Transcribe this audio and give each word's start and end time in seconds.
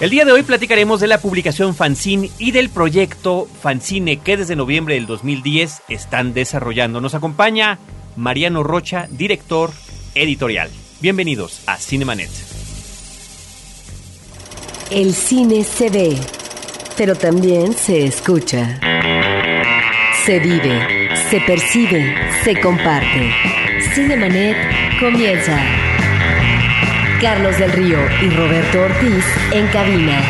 El 0.00 0.10
día 0.10 0.24
de 0.24 0.30
hoy 0.30 0.44
platicaremos 0.44 1.00
de 1.00 1.08
la 1.08 1.18
publicación 1.18 1.74
Fanzine 1.74 2.30
y 2.38 2.52
del 2.52 2.68
proyecto 2.68 3.48
Fanzine 3.60 4.18
que 4.18 4.36
desde 4.36 4.54
noviembre 4.54 4.94
del 4.94 5.06
2010 5.06 5.82
están 5.88 6.34
desarrollando. 6.34 7.00
Nos 7.00 7.16
acompaña 7.16 7.80
Mariano 8.14 8.62
Rocha, 8.62 9.08
director 9.10 9.72
editorial. 10.14 10.70
Bienvenidos 11.00 11.62
a 11.66 11.78
Cinemanet. 11.78 12.30
El 14.92 15.12
cine 15.14 15.64
se 15.64 15.90
ve, 15.90 16.16
pero 16.96 17.16
también 17.16 17.72
se 17.74 18.04
escucha. 18.04 18.78
Se 20.24 20.38
vive, 20.38 21.10
se 21.28 21.40
percibe, 21.40 22.14
se 22.44 22.60
comparte. 22.60 23.32
Cinemanet 23.94 24.56
comienza. 25.00 25.87
Carlos 27.20 27.58
del 27.58 27.72
Río 27.72 27.98
y 28.22 28.30
Roberto 28.30 28.80
Ortiz 28.80 29.24
en 29.50 29.66
cabina. 29.68 30.22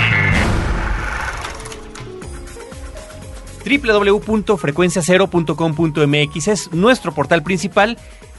www.frecuenciacero.com.mx 3.63 6.49
es 6.49 6.73
nuestro 6.73 7.13
portal 7.13 7.43
principal. 7.43 7.99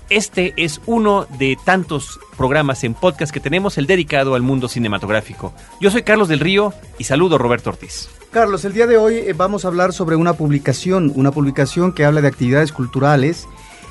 Este 0.09 0.55
es 0.57 0.81
uno 0.88 1.27
de 1.38 1.59
tantos 1.63 2.20
programas 2.38 2.84
en 2.84 2.95
podcast 2.95 3.31
que 3.31 3.40
tenemos, 3.40 3.77
el 3.77 3.85
dedicado 3.85 4.34
al 4.34 4.41
mundo 4.41 4.68
cinematográfico. 4.68 5.54
Yo 5.79 5.91
soy 5.91 6.02
Carlos 6.02 6.27
del 6.27 6.40
Río 6.40 6.73
y 6.98 7.04
saludo 7.04 7.35
a 7.35 7.38
Roberto 7.38 7.70
Ortiz. 7.70 8.09
Carlos, 8.31 8.66
el 8.66 8.73
día 8.73 8.88
de 8.88 8.98
hoy 8.98 9.18
eh, 9.18 9.35
vamos 9.38 9.63
a 9.63 9.68
hablar 9.68 9.93
sobre 9.93 10.16
una 10.16 10.34
publicación, 10.34 11.12
una 11.13 11.29
publicación 11.29 11.93
que 11.93 12.04
habla 12.04 12.21
de 12.21 12.29
actividades 12.29 12.71
culturales 12.71 13.48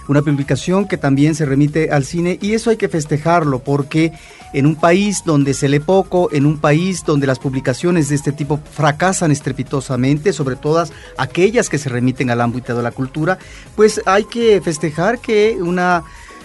una 0.08 0.22
publicación 0.22 0.88
que 0.88 0.96
también 0.96 1.34
se 1.34 1.44
remite 1.44 1.90
al 1.90 2.04
cine 2.04 2.38
y 2.40 2.54
eso 2.54 2.70
hay 2.70 2.76
que 2.76 2.88
festejarlo 2.88 3.60
porque 3.60 4.12
en 4.52 4.66
un 4.66 4.74
país 4.74 5.22
donde 5.24 5.54
se 5.54 5.68
lee 5.68 5.80
poco, 5.80 6.30
en 6.32 6.46
un 6.46 6.58
país 6.58 7.04
donde 7.04 7.26
las 7.26 7.38
publicaciones 7.38 8.08
de 8.08 8.14
este 8.14 8.32
tipo 8.32 8.58
fracasan 8.72 9.30
estrepitosamente, 9.30 10.32
sobre 10.32 10.56
todas 10.56 10.92
aquellas 11.16 11.68
que 11.68 11.78
se 11.78 11.90
remiten 11.90 12.30
al 12.30 12.40
ámbito 12.40 12.74
de 12.74 12.82
la 12.82 12.90
cultura, 12.90 13.38
pues 13.76 14.00
hay 14.06 14.24
que 14.24 14.60
festejar 14.62 15.18
que 15.18 15.58
una 15.60 16.02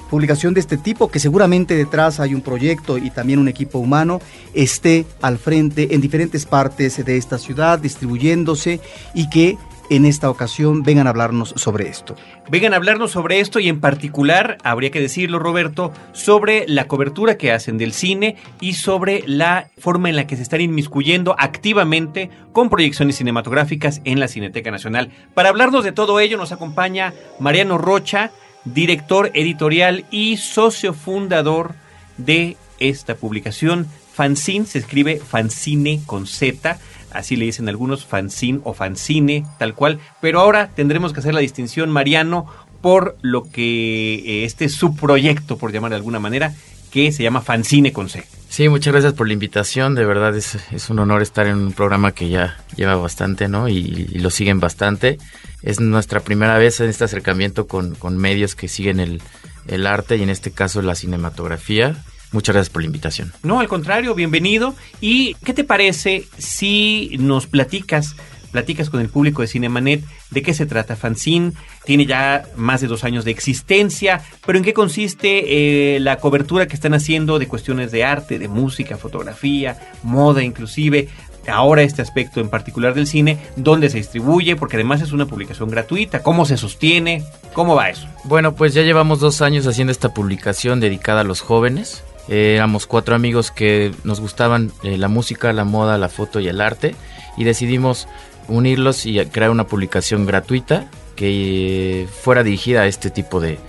publicación 0.09 0.53
de 0.53 0.59
este 0.59 0.77
tipo, 0.77 1.09
que 1.09 1.19
seguramente 1.19 1.75
detrás 1.75 2.19
hay 2.19 2.35
un 2.35 2.41
proyecto 2.41 2.99
y 2.99 3.09
también 3.09 3.39
un 3.39 3.47
equipo 3.47 3.79
humano, 3.79 4.21
esté 4.53 5.07
al 5.21 5.39
frente 5.39 5.95
en 5.95 6.01
diferentes 6.01 6.45
partes 6.45 7.03
de 7.03 7.17
esta 7.17 7.39
ciudad, 7.39 7.79
distribuyéndose 7.79 8.79
y 9.15 9.27
que 9.29 9.57
en 9.95 10.05
esta 10.05 10.29
ocasión 10.29 10.81
vengan 10.81 11.05
a 11.05 11.11
hablarnos 11.11 11.53
sobre 11.55 11.87
esto. 11.87 12.15
Vengan 12.49 12.73
a 12.73 12.77
hablarnos 12.77 13.11
sobre 13.11 13.39
esto 13.39 13.59
y 13.59 13.69
en 13.69 13.79
particular, 13.79 14.57
habría 14.63 14.89
que 14.89 14.99
decirlo 14.99 15.37
Roberto, 15.37 15.93
sobre 16.13 16.65
la 16.67 16.87
cobertura 16.87 17.37
que 17.37 17.51
hacen 17.51 17.77
del 17.77 17.93
cine 17.93 18.35
y 18.59 18.73
sobre 18.73 19.23
la 19.27 19.69
forma 19.77 20.09
en 20.09 20.15
la 20.15 20.25
que 20.25 20.35
se 20.35 20.41
están 20.41 20.61
inmiscuyendo 20.61 21.35
activamente 21.37 22.31
con 22.53 22.69
proyecciones 22.69 23.17
cinematográficas 23.17 24.01
en 24.03 24.19
la 24.19 24.27
Cineteca 24.27 24.71
Nacional. 24.71 25.11
Para 25.35 25.49
hablarnos 25.49 25.83
de 25.83 25.91
todo 25.91 26.19
ello 26.19 26.37
nos 26.37 26.51
acompaña 26.51 27.13
Mariano 27.39 27.77
Rocha, 27.77 28.31
director 28.65 29.29
editorial 29.35 30.05
y 30.09 30.37
socio 30.37 30.93
fundador 30.93 31.75
de 32.17 32.57
esta 32.79 33.13
publicación. 33.15 33.87
Fanzine, 34.13 34.65
se 34.65 34.79
escribe 34.79 35.17
Fanzine 35.17 36.01
con 36.05 36.27
Z 36.27 36.79
así 37.13 37.35
le 37.35 37.45
dicen 37.45 37.69
algunos, 37.69 38.05
fanzine 38.05 38.59
o 38.63 38.73
fanzine, 38.73 39.45
tal 39.59 39.73
cual. 39.73 39.99
Pero 40.21 40.39
ahora 40.39 40.69
tendremos 40.75 41.13
que 41.13 41.19
hacer 41.19 41.33
la 41.33 41.39
distinción, 41.39 41.89
Mariano, 41.89 42.47
por 42.81 43.17
lo 43.21 43.43
que 43.43 44.15
eh, 44.15 44.45
este 44.45 44.69
subproyecto, 44.69 45.57
por 45.57 45.71
llamar 45.71 45.91
de 45.91 45.97
alguna 45.97 46.19
manera, 46.19 46.53
que 46.91 47.11
se 47.11 47.23
llama 47.23 47.41
Fanzine 47.41 47.91
con 47.91 48.09
C. 48.09 48.23
Sí, 48.49 48.69
muchas 48.69 48.93
gracias 48.93 49.13
por 49.13 49.25
la 49.25 49.33
invitación. 49.33 49.95
De 49.95 50.05
verdad 50.05 50.35
es, 50.35 50.57
un 50.89 50.99
honor 50.99 51.21
estar 51.23 51.47
en 51.47 51.57
un 51.57 51.73
programa 51.73 52.11
que 52.11 52.29
ya 52.29 52.57
lleva 52.75 52.95
bastante, 52.95 53.47
¿no? 53.47 53.67
Y, 53.67 53.81
lo 54.19 54.29
siguen 54.29 54.59
bastante. 54.59 55.17
Es 55.63 55.79
nuestra 55.79 56.19
primera 56.19 56.57
vez 56.57 56.79
en 56.79 56.89
este 56.89 57.05
acercamiento 57.05 57.67
con, 57.67 58.17
medios 58.17 58.55
que 58.55 58.67
siguen 58.67 58.99
el 58.99 59.87
arte 59.87 60.17
y 60.17 60.23
en 60.23 60.29
este 60.29 60.51
caso 60.51 60.81
la 60.81 60.93
cinematografía. 60.93 61.95
Muchas 62.33 62.55
gracias 62.55 62.73
por 62.73 62.81
la 62.81 62.87
invitación. 62.87 63.31
No, 63.43 63.59
al 63.59 63.67
contrario, 63.67 64.15
bienvenido. 64.15 64.75
¿Y 64.99 65.35
qué 65.45 65.53
te 65.53 65.63
parece 65.63 66.25
si 66.37 67.15
nos 67.19 67.45
platicas, 67.45 68.15
platicas 68.51 68.89
con 68.89 68.99
el 69.01 69.07
público 69.07 69.43
de 69.43 69.47
Cinemanet 69.47 70.03
de 70.31 70.41
qué 70.41 70.55
se 70.55 70.65
trata 70.65 70.95
Fanzine? 70.95 71.53
Tiene 71.85 72.07
ya 72.07 72.43
más 72.57 72.81
de 72.81 72.87
dos 72.87 73.03
años 73.03 73.23
de 73.23 73.31
existencia, 73.31 74.21
pero 74.47 74.57
¿en 74.57 74.63
qué 74.63 74.73
consiste 74.73 75.95
eh, 75.95 75.99
la 75.99 76.17
cobertura 76.17 76.67
que 76.67 76.73
están 76.73 76.95
haciendo 76.95 77.37
de 77.37 77.47
cuestiones 77.47 77.91
de 77.91 78.03
arte, 78.03 78.39
de 78.39 78.47
música, 78.47 78.97
fotografía, 78.97 79.79
moda 80.01 80.41
inclusive? 80.43 81.09
ahora 81.45 81.81
este 81.81 82.01
aspecto 82.01 82.39
en 82.39 82.47
particular 82.49 82.93
del 82.93 83.05
cine, 83.05 83.37
dónde 83.57 83.89
se 83.89 83.97
distribuye, 83.97 84.55
porque 84.55 84.77
además 84.77 85.01
es 85.01 85.11
una 85.11 85.25
publicación 85.25 85.69
gratuita, 85.69 86.23
cómo 86.23 86.45
se 86.45 86.55
sostiene, 86.55 87.25
cómo 87.51 87.75
va 87.75 87.89
eso. 87.89 88.07
Bueno, 88.23 88.55
pues 88.55 88.73
ya 88.73 88.81
llevamos 88.81 89.19
dos 89.19 89.41
años 89.41 89.67
haciendo 89.67 89.91
esta 89.91 90.13
publicación 90.13 90.79
dedicada 90.79 91.19
a 91.19 91.25
los 91.25 91.41
jóvenes. 91.41 92.01
Eh, 92.27 92.55
éramos 92.55 92.87
cuatro 92.87 93.15
amigos 93.15 93.51
que 93.51 93.91
nos 94.03 94.19
gustaban 94.19 94.71
eh, 94.83 94.97
la 94.97 95.07
música, 95.07 95.51
la 95.53 95.65
moda, 95.65 95.97
la 95.97 96.09
foto 96.09 96.39
y 96.39 96.47
el 96.47 96.61
arte 96.61 96.95
y 97.37 97.43
decidimos 97.43 98.07
unirlos 98.47 99.05
y 99.05 99.23
crear 99.25 99.51
una 99.51 99.67
publicación 99.67 100.25
gratuita 100.25 100.89
que 101.15 102.07
fuera 102.21 102.43
dirigida 102.43 102.81
a 102.81 102.87
este 102.87 103.09
tipo 103.09 103.39
de, 103.39 103.59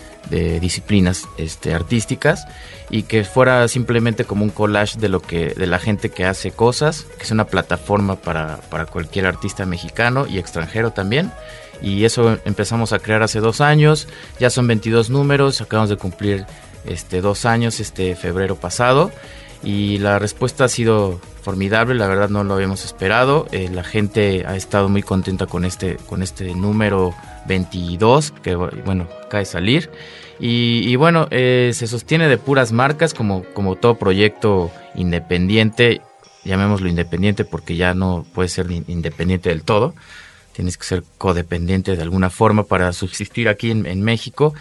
disciplinas 0.60 1.28
este, 1.37 1.75
artísticas 1.75 2.47
y 2.88 3.03
que 3.03 3.25
fuera 3.25 3.69
simplemente 3.69 4.25
como 4.25 4.42
un 4.42 4.50
collage 4.50 4.98
de 4.98 5.10
lo 5.10 5.21
que 5.21 5.50
de 5.50 5.66
la 5.66 5.78
gente 5.78 6.09
que 6.09 6.25
hace 6.25 6.50
cosas, 6.50 7.06
que 7.19 7.25
es 7.25 7.31
una 7.31 7.47
plataforma 7.47 8.16
para, 8.16 8.56
para 8.71 8.86
cualquier 8.86 9.26
artista 9.26 9.66
mexicano 9.66 10.26
y 10.26 10.38
extranjero 10.38 10.92
también. 10.92 11.31
Y 11.82 12.04
eso 12.04 12.38
empezamos 12.47 12.94
a 12.94 12.98
crear 13.00 13.22
hace 13.22 13.41
dos 13.41 13.60
años, 13.60 14.09
ya 14.41 14.48
son 14.48 14.66
22 14.66 15.10
números, 15.10 15.60
acabamos 15.60 15.91
de 15.91 15.97
cumplir 15.97 16.47
este, 16.87 17.21
dos 17.21 17.45
años, 17.45 17.81
este 17.81 18.17
febrero 18.17 18.56
pasado. 18.56 19.11
Y 19.62 19.99
la 19.99 20.19
respuesta 20.19 20.65
ha 20.65 20.69
sido 20.69 21.21
formidable, 21.43 21.95
la 21.95 22.06
verdad 22.06 22.28
no 22.28 22.45
lo 22.45 22.55
habíamos 22.55 22.84
esperado. 22.84 23.47
Eh, 23.53 23.69
la 23.72 23.84
gente 23.84 24.45
ha 24.47 24.56
estado 24.56 24.89
muy 24.89 25.03
contenta 25.03 25.47
con 25.47 25.65
este, 25.65 25.97
con 26.06 26.22
este 26.22 26.55
número 26.55 27.15
22, 27.47 28.33
que 28.43 28.55
bueno, 28.55 29.09
acaba 29.25 29.41
de 29.41 29.47
salir. 29.47 29.91
Y, 30.41 30.97
bueno, 30.97 31.28
eh, 31.31 31.71
se 31.75 31.87
sostiene 31.87 32.28
de 32.28 32.39
puras 32.39 32.72
marcas, 32.72 33.15
como, 33.15 33.45
como 33.55 33.77
todo 33.77 33.97
proyecto 33.97 34.71
independiente, 34.95 36.01
llamémoslo 36.45 36.89
independiente 36.89 37.45
porque 37.45 37.77
ya 37.77 37.95
no 37.95 38.27
puede 38.34 38.49
ser 38.49 38.71
independiente 38.71 39.51
del 39.51 39.62
todo. 39.62 39.95
Tienes 40.53 40.77
que 40.77 40.84
ser 40.84 41.05
codependiente 41.19 41.97
de 41.97 42.03
alguna 42.03 42.31
forma 42.31 42.65
para 42.65 42.93
subsistir 42.93 43.49
aquí 43.49 43.71
en, 43.71 43.87
en 43.87 44.03
México. 44.03 44.55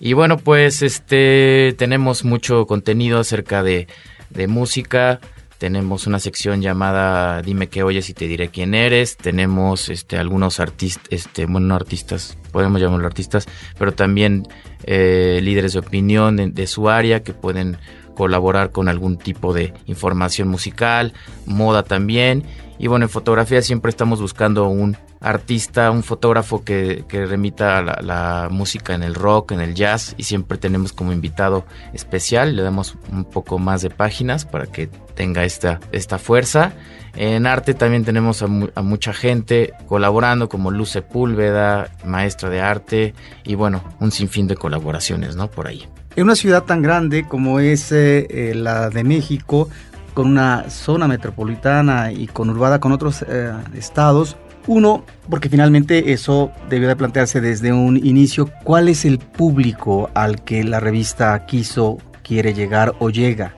Y 0.00 0.14
bueno, 0.14 0.38
pues 0.38 0.80
este 0.80 1.74
tenemos 1.76 2.24
mucho 2.24 2.66
contenido 2.66 3.20
acerca 3.20 3.62
de, 3.62 3.86
de 4.30 4.48
música. 4.48 5.20
Tenemos 5.58 6.06
una 6.06 6.18
sección 6.18 6.62
llamada 6.62 7.42
Dime 7.42 7.68
qué 7.68 7.82
oyes 7.82 8.08
y 8.08 8.14
te 8.14 8.26
diré 8.26 8.48
quién 8.48 8.72
eres. 8.72 9.18
Tenemos 9.18 9.90
este 9.90 10.16
algunos 10.16 10.58
artistas, 10.58 11.06
este, 11.10 11.44
bueno, 11.44 11.74
artistas, 11.74 12.38
podemos 12.50 12.80
llamarlo 12.80 13.06
artistas, 13.06 13.46
pero 13.78 13.92
también 13.92 14.44
eh, 14.84 15.38
líderes 15.42 15.74
de 15.74 15.80
opinión 15.80 16.54
de 16.54 16.66
su 16.66 16.88
área 16.88 17.22
que 17.22 17.34
pueden 17.34 17.76
colaborar 18.14 18.70
con 18.70 18.88
algún 18.88 19.18
tipo 19.18 19.52
de 19.52 19.74
información 19.84 20.48
musical, 20.48 21.12
moda 21.44 21.82
también. 21.82 22.44
Y 22.80 22.86
bueno, 22.86 23.04
en 23.04 23.10
fotografía 23.10 23.60
siempre 23.60 23.90
estamos 23.90 24.22
buscando 24.22 24.66
un 24.68 24.96
artista, 25.20 25.90
un 25.90 26.02
fotógrafo 26.02 26.64
que, 26.64 27.04
remita 27.10 27.76
a 27.76 28.02
la, 28.02 28.48
música 28.50 28.94
en 28.94 29.02
el 29.02 29.14
rock, 29.14 29.52
en 29.52 29.60
el 29.60 29.74
jazz 29.74 30.14
y 30.16 30.22
siempre 30.22 30.56
tenemos 30.56 30.94
como 30.94 31.12
invitado 31.12 31.66
especial, 31.92 32.56
le 32.56 32.62
damos 32.62 32.96
un 33.12 33.26
poco 33.26 33.58
más 33.58 33.82
de 33.82 33.90
páginas 33.90 34.46
para 34.46 34.64
que 34.64 34.86
tenga 35.14 35.44
esta, 35.44 35.78
esta 35.92 36.18
fuerza. 36.18 36.72
En 37.16 37.46
arte 37.46 37.74
también 37.74 38.06
tenemos 38.06 38.42
a, 38.42 38.46
mucha 38.46 39.12
gente 39.12 39.74
colaborando 39.86 40.48
como 40.48 40.70
Luz 40.70 40.88
Sepúlveda, 40.88 41.90
maestra 42.06 42.48
de 42.48 42.62
arte 42.62 43.14
y 43.44 43.56
bueno, 43.56 43.84
un 44.00 44.10
sinfín 44.10 44.46
de 44.46 44.56
colaboraciones, 44.56 45.36
¿no? 45.36 45.50
Por 45.50 45.66
ahí. 45.66 45.86
En 46.16 46.24
una 46.24 46.34
ciudad 46.34 46.64
tan 46.64 46.82
grande 46.82 47.24
como 47.24 47.60
es 47.60 47.92
eh, 47.92 48.26
eh, 48.30 48.54
la 48.54 48.90
de 48.90 49.04
México, 49.04 49.68
con 50.14 50.26
una 50.26 50.68
zona 50.70 51.08
metropolitana 51.08 52.12
y 52.12 52.26
conurbada 52.26 52.80
con 52.80 52.92
otros 52.92 53.24
eh, 53.28 53.52
estados, 53.74 54.36
uno, 54.66 55.04
porque 55.28 55.48
finalmente 55.48 56.12
eso 56.12 56.52
debió 56.68 56.88
de 56.88 56.96
plantearse 56.96 57.40
desde 57.40 57.72
un 57.72 57.96
inicio, 57.96 58.50
¿cuál 58.64 58.88
es 58.88 59.04
el 59.04 59.18
público 59.18 60.10
al 60.14 60.42
que 60.44 60.64
la 60.64 60.80
revista 60.80 61.46
quiso, 61.46 61.98
quiere 62.22 62.52
llegar 62.54 62.94
o 62.98 63.10
llega? 63.10 63.54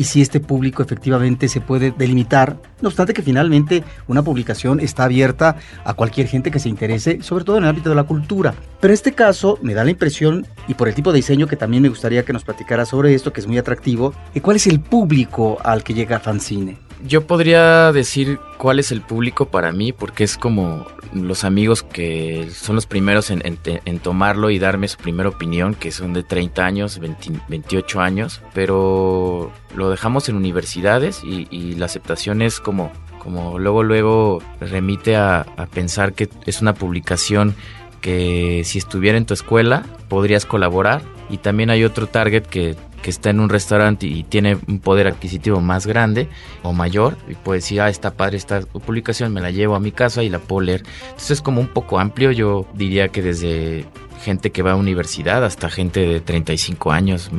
Y 0.00 0.04
si 0.04 0.22
este 0.22 0.40
público 0.40 0.82
efectivamente 0.82 1.46
se 1.46 1.60
puede 1.60 1.90
delimitar, 1.90 2.56
no 2.80 2.88
obstante 2.88 3.12
que 3.12 3.20
finalmente 3.20 3.84
una 4.08 4.22
publicación 4.22 4.80
está 4.80 5.04
abierta 5.04 5.56
a 5.84 5.92
cualquier 5.92 6.26
gente 6.26 6.50
que 6.50 6.58
se 6.58 6.70
interese, 6.70 7.22
sobre 7.22 7.44
todo 7.44 7.58
en 7.58 7.64
el 7.64 7.68
ámbito 7.68 7.90
de 7.90 7.96
la 7.96 8.04
cultura. 8.04 8.54
Pero 8.80 8.92
en 8.92 8.94
este 8.94 9.12
caso 9.12 9.58
me 9.60 9.74
da 9.74 9.84
la 9.84 9.90
impresión, 9.90 10.46
y 10.68 10.72
por 10.72 10.88
el 10.88 10.94
tipo 10.94 11.12
de 11.12 11.16
diseño 11.16 11.46
que 11.46 11.56
también 11.56 11.82
me 11.82 11.90
gustaría 11.90 12.24
que 12.24 12.32
nos 12.32 12.44
platicara 12.44 12.86
sobre 12.86 13.12
esto, 13.12 13.30
que 13.34 13.40
es 13.40 13.46
muy 13.46 13.58
atractivo, 13.58 14.14
¿cuál 14.40 14.56
es 14.56 14.66
el 14.68 14.80
público 14.80 15.58
al 15.62 15.84
que 15.84 15.92
llega 15.92 16.18
Fanzine? 16.18 16.78
Yo 17.04 17.26
podría 17.26 17.92
decir 17.92 18.38
cuál 18.58 18.78
es 18.78 18.92
el 18.92 19.00
público 19.00 19.46
para 19.46 19.72
mí, 19.72 19.92
porque 19.92 20.24
es 20.24 20.36
como 20.36 20.86
los 21.12 21.44
amigos 21.44 21.82
que 21.82 22.48
son 22.52 22.76
los 22.76 22.86
primeros 22.86 23.30
en, 23.30 23.98
tomarlo 24.00 24.50
y 24.50 24.58
darme 24.58 24.88
su 24.88 24.98
primera 24.98 25.28
opinión, 25.28 25.74
que 25.74 25.90
son 25.90 26.12
de 26.12 26.22
30 26.22 26.64
años, 26.64 27.00
28 27.48 28.00
años, 28.00 28.42
pero 28.54 29.50
lo 29.74 29.90
dejamos 29.90 30.28
en 30.28 30.36
universidades 30.36 31.22
y, 31.24 31.74
la 31.74 31.86
aceptación 31.86 32.42
es 32.42 32.60
como, 32.60 32.92
como 33.18 33.58
luego, 33.58 33.82
luego 33.82 34.42
remite 34.60 35.16
a 35.16 35.44
pensar 35.72 36.12
que 36.12 36.28
es 36.46 36.60
una 36.60 36.74
publicación 36.74 37.54
que 38.00 38.62
si 38.64 38.78
estuviera 38.78 39.18
en 39.18 39.26
tu 39.26 39.34
escuela 39.34 39.84
podrías 40.08 40.46
colaborar 40.46 41.02
y 41.30 41.38
también 41.38 41.70
hay 41.70 41.84
otro 41.84 42.06
target 42.06 42.42
que 42.42 42.76
que 43.02 43.10
está 43.10 43.30
en 43.30 43.40
un 43.40 43.48
restaurante 43.48 44.06
y 44.06 44.22
tiene 44.22 44.58
un 44.68 44.78
poder 44.78 45.06
adquisitivo 45.06 45.60
más 45.60 45.86
grande 45.86 46.28
o 46.62 46.72
mayor 46.72 47.16
y 47.28 47.34
puede 47.34 47.58
decir, 47.58 47.80
ah, 47.80 47.88
está 47.88 48.12
padre 48.12 48.36
esta 48.36 48.60
publicación, 48.60 49.32
me 49.32 49.40
la 49.40 49.50
llevo 49.50 49.74
a 49.74 49.80
mi 49.80 49.92
casa 49.92 50.22
y 50.22 50.28
la 50.28 50.38
puedo 50.38 50.60
leer. 50.60 50.82
Entonces 51.04 51.32
es 51.32 51.42
como 51.42 51.60
un 51.60 51.68
poco 51.68 51.98
amplio, 51.98 52.30
yo 52.30 52.66
diría 52.74 53.08
que 53.08 53.22
desde 53.22 53.86
gente 54.22 54.50
que 54.50 54.62
va 54.62 54.72
a 54.72 54.76
universidad 54.76 55.42
hasta 55.46 55.70
gente 55.70 56.00
de 56.00 56.20
35 56.20 56.92
años. 56.92 57.30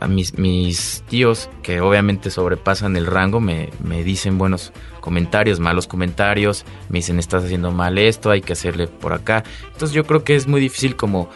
A 0.00 0.08
mis, 0.08 0.38
mis 0.38 1.04
tíos, 1.06 1.50
que 1.62 1.82
obviamente 1.82 2.30
sobrepasan 2.30 2.96
el 2.96 3.04
rango, 3.04 3.38
me, 3.38 3.68
me 3.84 4.02
dicen 4.02 4.38
buenos 4.38 4.72
comentarios, 5.00 5.60
malos 5.60 5.86
comentarios, 5.86 6.64
me 6.88 7.00
dicen 7.00 7.18
estás 7.18 7.44
haciendo 7.44 7.70
mal 7.70 7.98
esto, 7.98 8.30
hay 8.30 8.40
que 8.40 8.54
hacerle 8.54 8.86
por 8.86 9.12
acá. 9.12 9.44
Entonces 9.72 9.92
yo 9.92 10.04
creo 10.04 10.24
que 10.24 10.34
es 10.34 10.46
muy 10.46 10.60
difícil 10.62 10.96
como 10.96 11.28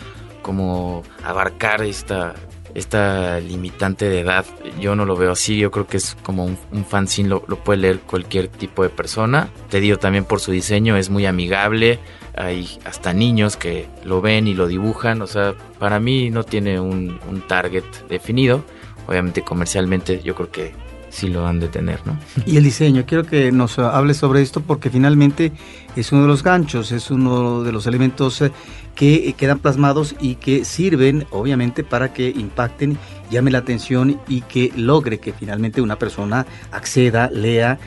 como 0.46 1.02
abarcar 1.24 1.82
esta, 1.82 2.34
esta 2.72 3.40
limitante 3.40 4.08
de 4.08 4.20
edad. 4.20 4.46
Yo 4.80 4.94
no 4.94 5.04
lo 5.04 5.16
veo 5.16 5.32
así, 5.32 5.58
yo 5.58 5.72
creo 5.72 5.88
que 5.88 5.96
es 5.96 6.16
como 6.22 6.44
un, 6.44 6.56
un 6.70 6.84
fanzine, 6.84 7.28
lo, 7.28 7.42
lo, 7.48 7.56
puede 7.56 7.80
leer 7.80 7.98
cualquier 7.98 8.46
tipo 8.46 8.84
de 8.84 8.88
persona. 8.88 9.48
Te 9.70 9.80
digo 9.80 9.96
también 9.98 10.24
por 10.24 10.38
su 10.38 10.52
diseño, 10.52 10.96
es 10.96 11.10
muy 11.10 11.26
amigable, 11.26 11.98
hay 12.36 12.78
hasta 12.84 13.12
niños 13.12 13.56
que 13.56 13.88
lo 14.04 14.20
ven 14.20 14.46
y 14.46 14.54
lo 14.54 14.68
dibujan, 14.68 15.20
o 15.20 15.26
sea, 15.26 15.54
para 15.80 15.98
mí 15.98 16.30
no 16.30 16.44
tiene 16.44 16.78
un, 16.78 17.18
un 17.28 17.40
target 17.48 17.84
definido. 18.08 18.62
Obviamente 19.08 19.42
comercialmente 19.42 20.22
yo 20.22 20.36
creo 20.36 20.52
que 20.52 20.74
sí 21.16 21.28
lo 21.28 21.46
han 21.46 21.58
de 21.60 21.68
tener, 21.68 22.06
¿no? 22.06 22.16
Y 22.44 22.56
el 22.56 22.64
diseño, 22.64 23.04
quiero 23.06 23.24
que 23.24 23.50
nos 23.50 23.78
hable 23.78 24.14
sobre 24.14 24.42
esto 24.42 24.60
porque 24.60 24.90
finalmente 24.90 25.52
es 25.96 26.12
uno 26.12 26.22
de 26.22 26.28
los 26.28 26.42
ganchos, 26.42 26.92
es 26.92 27.10
uno 27.10 27.62
de 27.62 27.72
los 27.72 27.86
elementos 27.86 28.42
eh, 28.42 28.52
que 28.96 29.34
quedan 29.34 29.60
plasmados 29.60 30.16
y 30.20 30.34
que 30.34 30.64
sirven 30.64 31.26
obviamente 31.30 31.84
para 31.84 32.12
que 32.12 32.30
impacten, 32.30 32.98
llame 33.30 33.52
la 33.52 33.58
atención 33.58 34.20
y 34.26 34.40
que 34.40 34.72
logre 34.74 35.20
que 35.20 35.32
finalmente 35.32 35.80
una 35.80 35.98
persona 35.98 36.46
acceda, 36.72 37.30
lea 37.30 37.78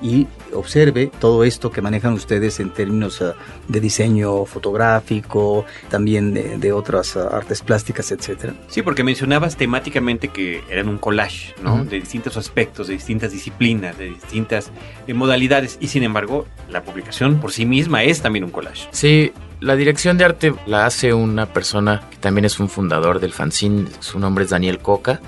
y 0.00 0.28
observe 0.52 1.10
todo 1.18 1.44
esto 1.44 1.70
que 1.70 1.82
manejan 1.82 2.12
ustedes 2.12 2.60
en 2.60 2.70
términos 2.70 3.20
ah, 3.20 3.34
de 3.66 3.80
diseño 3.80 4.44
fotográfico, 4.44 5.64
también 5.90 6.34
de, 6.60 6.72
otras 6.72 7.16
ah, 7.16 7.28
artes 7.32 7.62
plásticas, 7.62 8.12
etcétera. 8.12 8.54
Sí, 8.68 8.82
porque 8.82 9.02
mencionabas 9.02 9.56
temáticamente 9.56 10.28
que 10.28 10.62
eran 10.70 10.88
un 10.88 10.98
collage, 10.98 11.54
¿no? 11.62 11.84
De 11.84 12.00
distintos 12.00 12.36
aspectos, 12.36 12.86
de 12.86 12.94
distintas 12.94 13.32
disciplinas, 13.32 13.98
de 13.98 14.10
distintas 14.10 14.70
eh, 15.06 15.14
modalidades, 15.14 15.78
y 15.80 15.88
sin 15.88 16.02
embargo, 16.02 16.46
la 16.70 16.82
publicación 16.82 17.40
por 17.40 17.52
sí 17.52 17.66
misma 17.66 18.04
es 18.04 18.22
también 18.22 18.44
un 18.44 18.50
collage. 18.50 18.88
Sí, 18.92 19.32
la 19.60 19.76
dirección 19.76 20.18
de 20.18 20.24
arte 20.24 20.54
la 20.66 20.86
hace 20.86 21.12
una 21.12 21.46
persona 21.46 22.02
que 22.10 22.16
también 22.16 22.44
es 22.44 22.60
un 22.60 22.68
fundador 22.68 23.20
del 23.20 23.32
fanzine, 23.32 23.88
su 24.00 24.18
nombre 24.18 24.44
es 24.44 24.50
Daniel 24.50 24.78
Coca. 24.78 25.20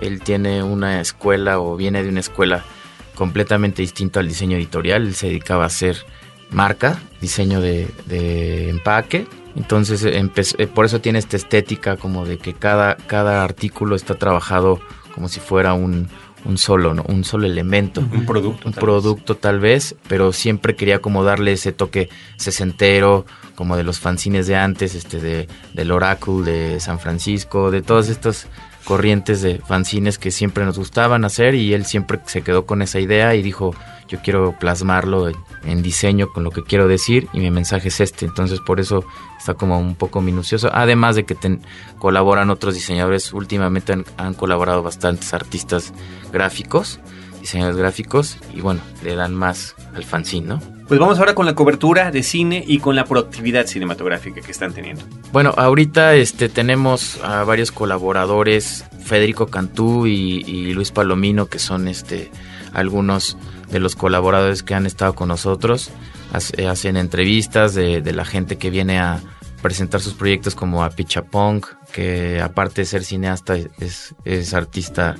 Él 0.00 0.20
tiene 0.20 0.62
una 0.62 1.00
escuela 1.00 1.60
o 1.60 1.76
viene 1.76 2.02
de 2.02 2.08
una 2.08 2.20
escuela 2.20 2.64
completamente 3.14 3.82
distinto 3.82 4.20
al 4.20 4.28
diseño 4.28 4.56
editorial. 4.56 5.06
Él 5.06 5.14
se 5.14 5.28
dedicaba 5.28 5.64
a 5.64 5.68
hacer 5.68 5.98
marca, 6.50 6.98
diseño 7.20 7.60
de, 7.60 8.68
empaque. 8.70 9.26
Entonces, 9.56 10.04
eh, 10.04 10.66
por 10.66 10.84
eso 10.84 11.00
tiene 11.00 11.18
esta 11.18 11.36
estética 11.36 11.96
como 11.96 12.24
de 12.24 12.38
que 12.38 12.54
cada, 12.54 12.96
cada 12.96 13.42
artículo 13.42 13.96
está 13.96 14.14
trabajado 14.14 14.80
como 15.14 15.28
si 15.28 15.40
fuera 15.40 15.74
un, 15.74 16.08
un 16.44 16.58
solo, 16.58 16.94
¿no? 16.94 17.04
Un 17.08 17.24
solo 17.24 17.46
elemento. 17.46 18.00
Un 18.00 18.26
producto. 18.26 18.68
Un 18.68 18.74
producto 18.74 19.36
tal 19.36 19.60
vez, 19.60 19.94
pero 20.08 20.32
siempre 20.32 20.76
quería 20.76 21.00
como 21.00 21.24
darle 21.24 21.52
ese 21.52 21.72
toque 21.72 22.08
sesentero, 22.36 23.26
como 23.54 23.76
de 23.76 23.84
los 23.84 24.00
fanzines 24.00 24.46
de 24.46 24.56
antes, 24.56 24.94
este 24.94 25.20
de, 25.20 25.48
del 25.74 25.92
Oracle 25.92 26.42
de 26.42 26.80
San 26.80 26.98
Francisco, 26.98 27.70
de 27.70 27.82
todos 27.82 28.08
estos 28.08 28.46
corrientes 28.84 29.42
de 29.42 29.58
fanzines 29.58 30.18
que 30.18 30.30
siempre 30.30 30.64
nos 30.64 30.78
gustaban 30.78 31.24
hacer 31.24 31.54
y 31.54 31.74
él 31.74 31.84
siempre 31.84 32.18
se 32.26 32.42
quedó 32.42 32.64
con 32.66 32.82
esa 32.82 32.98
idea 32.98 33.34
y 33.34 33.42
dijo 33.42 33.74
yo 34.10 34.18
quiero 34.22 34.54
plasmarlo 34.58 35.28
en, 35.28 35.82
diseño 35.82 36.28
con 36.32 36.42
lo 36.42 36.50
que 36.50 36.64
quiero 36.64 36.88
decir 36.88 37.28
y 37.32 37.38
mi 37.38 37.50
mensaje 37.50 37.88
es 37.88 38.00
este. 38.00 38.26
Entonces 38.26 38.60
por 38.60 38.80
eso 38.80 39.04
está 39.38 39.54
como 39.54 39.78
un 39.78 39.94
poco 39.94 40.20
minucioso. 40.20 40.68
Además 40.72 41.14
de 41.14 41.24
que 41.24 41.36
colaboran 41.98 42.50
otros 42.50 42.74
diseñadores 42.74 43.32
últimamente 43.32 43.92
han, 44.16 44.34
colaborado 44.34 44.82
bastantes 44.82 45.32
artistas 45.32 45.92
gráficos 46.32 47.00
diseñadores 47.40 47.78
gráficos 47.78 48.36
y 48.54 48.60
bueno 48.60 48.82
le 49.02 49.14
dan 49.14 49.34
más 49.34 49.74
al 49.94 50.04
fanzine 50.04 50.46
no 50.46 50.60
pues 50.90 50.98
vamos 50.98 51.20
ahora 51.20 51.36
con 51.36 51.46
la 51.46 51.54
cobertura 51.54 52.10
de 52.10 52.24
cine 52.24 52.64
y 52.66 52.78
con 52.78 52.96
la 52.96 53.04
proactividad 53.04 53.64
cinematográfica 53.66 54.40
que 54.40 54.50
están 54.50 54.72
teniendo. 54.72 55.04
Bueno, 55.32 55.54
ahorita 55.56 56.16
este, 56.16 56.48
tenemos 56.48 57.20
a 57.22 57.44
varios 57.44 57.70
colaboradores, 57.70 58.84
Federico 59.04 59.46
Cantú 59.46 60.08
y, 60.08 60.72
Luis 60.72 60.90
Palomino, 60.90 61.46
que 61.46 61.60
son 61.60 61.86
este, 61.86 62.32
algunos 62.72 63.38
de 63.70 63.80
los 63.80 63.96
colaboradores 63.96 64.62
que 64.62 64.74
han 64.74 64.86
estado 64.86 65.14
con 65.14 65.28
nosotros. 65.28 65.90
hacen 66.32 66.96
entrevistas 66.96 67.74
de, 67.74 68.12
la 68.12 68.24
gente 68.24 68.56
que 68.56 68.70
viene 68.70 68.98
a 68.98 69.20
presentar 69.62 70.00
sus 70.00 70.14
proyectos 70.14 70.54
como 70.54 70.84
a 70.84 70.90
Pichapong, 70.90 71.62
que 71.92 72.40
aparte 72.40 72.82
de 72.82 72.86
ser 72.86 73.04
cineasta 73.04 73.56
es, 73.56 74.14
es 74.24 74.54
artista 74.54 75.16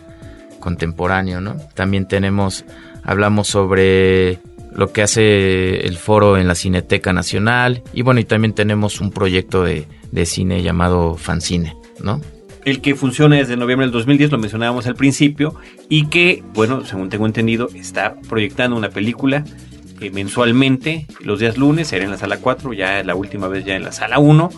contemporáneo, 0.61 1.41
¿no? 1.41 1.57
También 1.75 2.07
tenemos, 2.07 2.65
hablamos 3.03 3.49
sobre 3.49 4.41
lo 4.73 4.93
que 4.93 5.03
hace 5.03 5.87
el 5.87 5.97
foro 5.97 6.37
en 6.37 6.47
la 6.47 6.55
Cineteca 6.55 7.13
Nacional 7.13 7.83
y 7.93 8.03
bueno, 8.03 8.21
y 8.21 8.25
también 8.25 8.55
tenemos 8.55 9.01
un 9.01 9.11
proyecto 9.11 9.65
de, 9.65 9.87
cine 10.25 10.63
llamado 10.63 11.17
Fancine, 11.17 11.77
¿no? 12.01 12.21
El 12.65 12.81
que 12.81 12.95
funciona 12.95 13.37
desde 13.37 13.57
noviembre 13.57 13.87
del 13.87 13.93
2010, 13.93 14.33
lo 14.33 14.39
mencionábamos 14.39 14.87
al 14.87 14.95
principio, 14.95 15.55
y 15.89 16.07
que, 16.07 16.43
bueno, 16.55 16.85
según 16.85 17.09
tengo 17.09 17.27
entendido, 17.27 17.69
está 17.75 18.17
proyectando 18.29 18.77
una 18.77 18.91
película 18.91 19.45
eh, 20.01 20.11
mensualmente, 20.11 21.07
los 21.21 21.41
días 21.41 21.59
lunes, 21.59 21.93
era 21.93 22.05
en 22.05 22.11
la 22.11 22.17
sala 22.17 22.39
4, 22.39 22.73
ya 22.73 23.03
la 23.05 23.15
última 23.15 23.49
vez 23.49 23.65
ya 23.65 23.77
en 23.77 23.85
la 23.85 23.93
sala 23.93 24.19
1, 24.19 24.51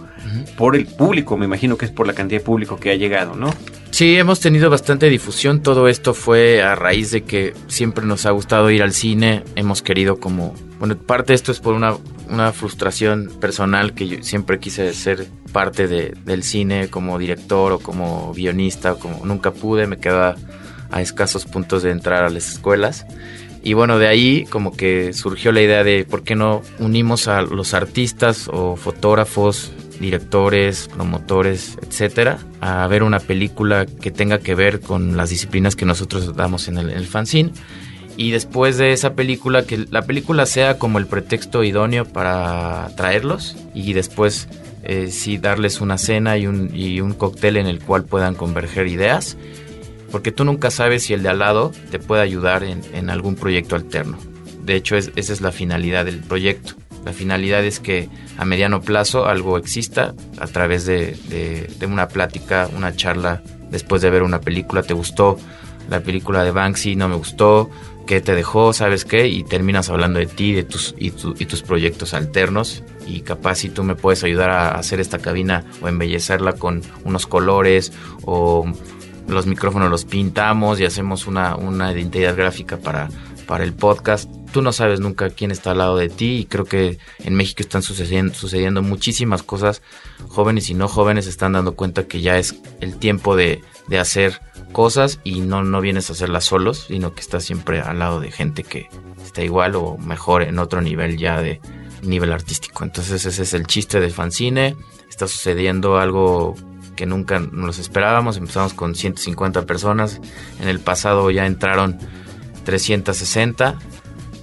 por 0.56 0.76
el 0.76 0.86
público, 0.86 1.36
me 1.36 1.46
imagino 1.46 1.76
que 1.76 1.84
es 1.84 1.90
por 1.90 2.06
la 2.06 2.12
cantidad 2.12 2.40
de 2.40 2.44
público 2.44 2.78
que 2.78 2.90
ha 2.90 2.94
llegado, 2.94 3.34
¿no? 3.34 3.50
Sí, 3.92 4.16
hemos 4.16 4.40
tenido 4.40 4.70
bastante 4.70 5.10
difusión. 5.10 5.62
Todo 5.62 5.86
esto 5.86 6.14
fue 6.14 6.62
a 6.62 6.74
raíz 6.74 7.10
de 7.10 7.24
que 7.24 7.52
siempre 7.68 8.06
nos 8.06 8.24
ha 8.24 8.30
gustado 8.30 8.70
ir 8.70 8.82
al 8.82 8.94
cine. 8.94 9.44
Hemos 9.54 9.82
querido 9.82 10.18
como... 10.18 10.54
Bueno, 10.78 10.96
parte 10.96 11.32
de 11.32 11.34
esto 11.34 11.52
es 11.52 11.60
por 11.60 11.74
una, 11.74 11.98
una 12.30 12.52
frustración 12.52 13.30
personal 13.38 13.92
que 13.92 14.08
yo 14.08 14.22
siempre 14.22 14.58
quise 14.60 14.94
ser 14.94 15.28
parte 15.52 15.88
de, 15.88 16.14
del 16.24 16.42
cine 16.42 16.88
como 16.88 17.18
director 17.18 17.72
o 17.72 17.80
como 17.80 18.32
guionista. 18.32 18.94
Como 18.94 19.26
nunca 19.26 19.52
pude, 19.52 19.86
me 19.86 19.98
quedaba 19.98 20.36
a 20.90 21.02
escasos 21.02 21.44
puntos 21.44 21.82
de 21.82 21.90
entrar 21.90 22.24
a 22.24 22.30
las 22.30 22.48
escuelas. 22.48 23.04
Y 23.62 23.74
bueno, 23.74 23.98
de 23.98 24.08
ahí 24.08 24.46
como 24.48 24.74
que 24.74 25.12
surgió 25.12 25.52
la 25.52 25.60
idea 25.60 25.84
de 25.84 26.06
por 26.08 26.22
qué 26.22 26.34
no 26.34 26.62
unimos 26.78 27.28
a 27.28 27.42
los 27.42 27.74
artistas 27.74 28.48
o 28.50 28.76
fotógrafos 28.76 29.70
directores, 30.02 30.88
promotores, 30.92 31.78
etcétera, 31.80 32.38
a 32.60 32.86
ver 32.88 33.02
una 33.02 33.20
película 33.20 33.86
que 33.86 34.10
tenga 34.10 34.40
que 34.40 34.54
ver 34.54 34.80
con 34.80 35.16
las 35.16 35.30
disciplinas 35.30 35.76
que 35.76 35.86
nosotros 35.86 36.36
damos 36.36 36.68
en 36.68 36.76
el, 36.76 36.90
en 36.90 37.04
fanzine. 37.04 37.52
Y 38.18 38.32
después 38.32 38.76
de 38.76 38.92
esa 38.92 39.14
película, 39.14 39.64
que 39.64 39.86
la 39.90 40.02
película 40.02 40.44
sea 40.44 40.78
como 40.78 40.98
el 40.98 41.06
pretexto 41.06 41.64
idóneo 41.64 42.04
para 42.04 42.90
traerlos 42.94 43.56
y 43.74 43.94
después 43.94 44.48
eh, 44.82 45.08
sí 45.10 45.38
darles 45.38 45.80
una 45.80 45.96
cena 45.96 46.36
y 46.36 46.46
un, 46.46 46.70
y 46.74 47.00
un 47.00 47.14
cóctel 47.14 47.56
en 47.56 47.66
el 47.66 47.78
cual 47.78 48.04
puedan 48.04 48.34
converger 48.34 48.88
ideas, 48.88 49.38
porque 50.10 50.32
tú 50.32 50.44
nunca 50.44 50.70
sabes 50.70 51.04
si 51.04 51.14
el 51.14 51.22
de 51.22 51.30
al 51.30 51.38
lado 51.38 51.72
te 51.90 51.98
puede 51.98 52.20
ayudar 52.20 52.64
en, 52.64 52.82
en 52.92 53.08
algún 53.08 53.36
proyecto 53.36 53.76
alterno. 53.76 54.18
De 54.62 54.74
hecho, 54.76 54.96
esa 54.96 55.10
es 55.16 55.40
la 55.40 55.52
finalidad 55.52 56.04
del 56.04 56.18
proyecto. 56.18 56.74
La 57.04 57.12
finalidad 57.12 57.64
es 57.64 57.80
que 57.80 58.08
a 58.38 58.44
mediano 58.44 58.80
plazo 58.80 59.26
algo 59.26 59.58
exista 59.58 60.14
a 60.38 60.46
través 60.46 60.86
de, 60.86 61.68
una 61.86 62.08
plática, 62.08 62.68
una 62.76 62.94
charla 62.94 63.42
después 63.70 64.02
de 64.02 64.10
ver 64.10 64.22
una 64.22 64.40
película. 64.40 64.82
¿Te 64.82 64.94
gustó 64.94 65.38
la 65.88 66.00
película 66.00 66.44
de 66.44 66.52
Banksy? 66.52 66.94
¿No 66.94 67.08
me 67.08 67.16
gustó? 67.16 67.70
¿Qué 68.06 68.20
te 68.20 68.34
dejó? 68.34 68.72
¿Sabes 68.72 69.04
qué? 69.04 69.26
Y 69.26 69.42
terminas 69.42 69.88
hablando 69.90 70.18
de 70.18 70.26
ti 70.26 70.52
de 70.52 70.64
tus, 70.64 70.94
y, 70.98 71.12
y 71.38 71.46
tus 71.46 71.62
proyectos 71.62 72.14
alternos. 72.14 72.84
Y 73.06 73.20
capaz 73.20 73.56
si 73.56 73.68
tú 73.68 73.82
me 73.82 73.96
puedes 73.96 74.22
ayudar 74.22 74.50
a 74.50 74.74
hacer 74.76 75.00
esta 75.00 75.18
cabina 75.18 75.64
o 75.80 75.88
embellecerla 75.88 76.52
con 76.52 76.82
unos 77.04 77.26
colores 77.26 77.92
o 78.24 78.70
los 79.28 79.46
micrófonos 79.46 79.90
los 79.90 80.04
pintamos 80.04 80.80
y 80.80 80.84
hacemos 80.84 81.26
una, 81.26 81.56
una 81.56 81.92
identidad 81.92 82.36
gráfica 82.36 82.76
para 82.76 83.08
para 83.52 83.64
el 83.64 83.74
podcast. 83.74 84.30
Tú 84.52 84.60
no 84.60 84.72
sabes 84.72 85.00
nunca 85.00 85.30
quién 85.30 85.50
está 85.50 85.70
al 85.70 85.78
lado 85.78 85.96
de 85.96 86.10
ti 86.10 86.36
y 86.36 86.44
creo 86.44 86.66
que 86.66 86.98
en 87.20 87.34
México 87.34 87.62
están 87.62 87.82
sucediendo, 87.82 88.82
muchísimas 88.82 89.42
cosas. 89.42 89.80
Jóvenes 90.28 90.68
y 90.68 90.74
no 90.74 90.88
jóvenes 90.88 91.26
están 91.26 91.52
dando 91.52 91.74
cuenta 91.74 92.06
que 92.06 92.20
ya 92.20 92.36
es 92.36 92.56
el 92.80 92.98
tiempo 92.98 93.34
de, 93.34 93.62
de 93.88 93.98
hacer 93.98 94.40
cosas 94.72 95.20
y 95.24 95.40
no, 95.40 95.64
no 95.64 95.80
vienes 95.80 96.10
a 96.10 96.12
hacerlas 96.12 96.44
solos, 96.44 96.86
sino 96.88 97.14
que 97.14 97.22
estás 97.22 97.44
siempre 97.44 97.80
al 97.80 97.98
lado 97.98 98.20
de 98.20 98.30
gente 98.30 98.62
que 98.62 98.88
está 99.24 99.42
igual 99.42 99.74
o 99.74 99.96
mejor 99.96 100.42
en 100.42 100.58
otro 100.58 100.82
nivel 100.82 101.16
ya 101.16 101.40
de 101.40 101.60
nivel 102.02 102.32
artístico. 102.32 102.84
Entonces 102.84 103.24
ese 103.24 103.42
es 103.42 103.54
el 103.54 103.66
chiste 103.66 104.00
del 104.00 104.12
fanzine. 104.12 104.76
Está 105.08 105.28
sucediendo 105.28 105.98
algo 105.98 106.56
que 106.96 107.06
nunca 107.06 107.38
nos 107.38 107.78
esperábamos. 107.78 108.36
Empezamos 108.36 108.74
con 108.74 108.94
150 108.94 109.64
personas. 109.64 110.20
En 110.60 110.68
el 110.68 110.80
pasado 110.80 111.30
ya 111.30 111.46
entraron 111.46 111.98
360 112.64 113.78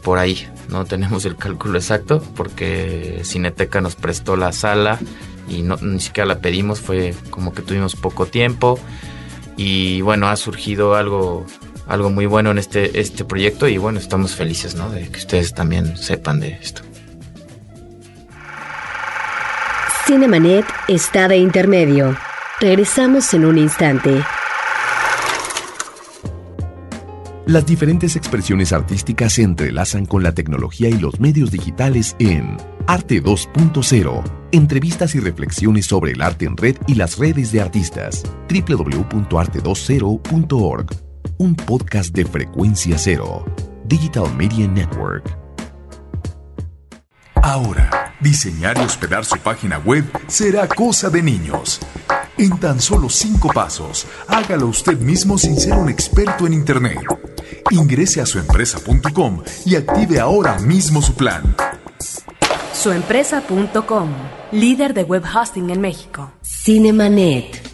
por 0.04 0.18
ahí. 0.18 0.48
No 0.70 0.86
tenemos 0.86 1.26
el 1.26 1.36
cálculo 1.36 1.78
exacto 1.78 2.22
porque 2.36 3.22
Cineteca 3.24 3.82
nos 3.82 3.96
prestó 3.96 4.36
la 4.36 4.52
sala 4.52 5.00
y 5.48 5.62
no, 5.62 5.78
ni 5.78 6.00
siquiera 6.00 6.28
la 6.28 6.40
pedimos. 6.40 6.80
Fue 6.82 7.14
como 7.30 7.54
que 7.54 7.62
tuvimos 7.62 7.96
poco 7.96 8.26
tiempo. 8.26 8.80
Y 9.58 10.02
bueno, 10.02 10.30
ha 10.30 10.38
surgido 10.38 10.96
algo, 10.96 11.46
algo 11.88 12.10
muy 12.10 12.26
bueno 12.26 12.52
en 12.52 12.58
este, 12.58 13.00
este 13.00 13.26
proyecto 13.26 13.68
y 13.68 13.78
bueno, 13.78 14.00
estamos 14.00 14.36
felices 14.36 14.76
¿no? 14.76 14.90
de 14.90 15.10
que 15.10 15.20
ustedes 15.20 15.54
también 15.54 15.98
sepan 15.98 16.40
de 16.40 16.58
esto. 16.62 16.82
Cinemanet 20.06 20.66
está 20.88 21.28
de 21.28 21.38
intermedio. 21.38 22.18
Regresamos 22.60 23.34
en 23.34 23.46
un 23.46 23.58
instante. 23.58 24.24
Las 27.50 27.66
diferentes 27.66 28.16
expresiones 28.16 28.72
artísticas 28.74 29.34
se 29.34 29.42
entrelazan 29.42 30.06
con 30.06 30.22
la 30.22 30.36
tecnología 30.36 30.88
y 30.88 31.00
los 31.00 31.20
medios 31.20 31.50
digitales 31.50 32.16
en 32.20 32.58
Arte 32.86 33.24
2.0. 33.24 34.24
Entrevistas 34.52 35.16
y 35.16 35.20
reflexiones 35.20 35.88
sobre 35.88 36.12
el 36.12 36.22
arte 36.22 36.46
en 36.46 36.56
red 36.56 36.76
y 36.86 36.94
las 36.94 37.18
redes 37.18 37.52
de 37.52 37.62
artistas. 37.62 38.22
www.arte20.org. 38.50 40.92
Un 41.40 41.56
podcast 41.56 42.14
de 42.14 42.26
frecuencia 42.26 43.00
cero. 43.00 43.44
Digital 43.86 44.32
Media 44.36 44.68
Network. 44.68 45.36
Ahora, 47.34 48.14
diseñar 48.20 48.78
y 48.78 48.82
hospedar 48.82 49.26
su 49.26 49.40
página 49.40 49.80
web 49.80 50.06
será 50.28 50.68
cosa 50.68 51.10
de 51.10 51.24
niños. 51.24 51.80
En 52.38 52.60
tan 52.60 52.80
solo 52.80 53.10
cinco 53.10 53.50
pasos, 53.52 54.06
hágalo 54.28 54.68
usted 54.68 55.00
mismo 55.00 55.40
sin 55.40 55.60
ser 55.60 55.74
un 55.74 55.90
experto 55.90 56.46
en 56.46 56.54
Internet. 56.54 57.00
Ingrese 57.72 58.22
a 58.22 58.26
suempresa.com 58.26 59.44
y 59.66 59.76
active 59.76 60.20
ahora 60.20 60.60
mismo 60.60 61.02
su 61.02 61.14
plan. 61.14 61.56
Suempresa.com, 62.74 64.10
líder 64.52 64.94
de 64.94 65.04
web 65.04 65.24
hosting 65.24 65.70
en 65.70 65.82
México. 65.82 66.32
Cinemanet. 66.42 67.69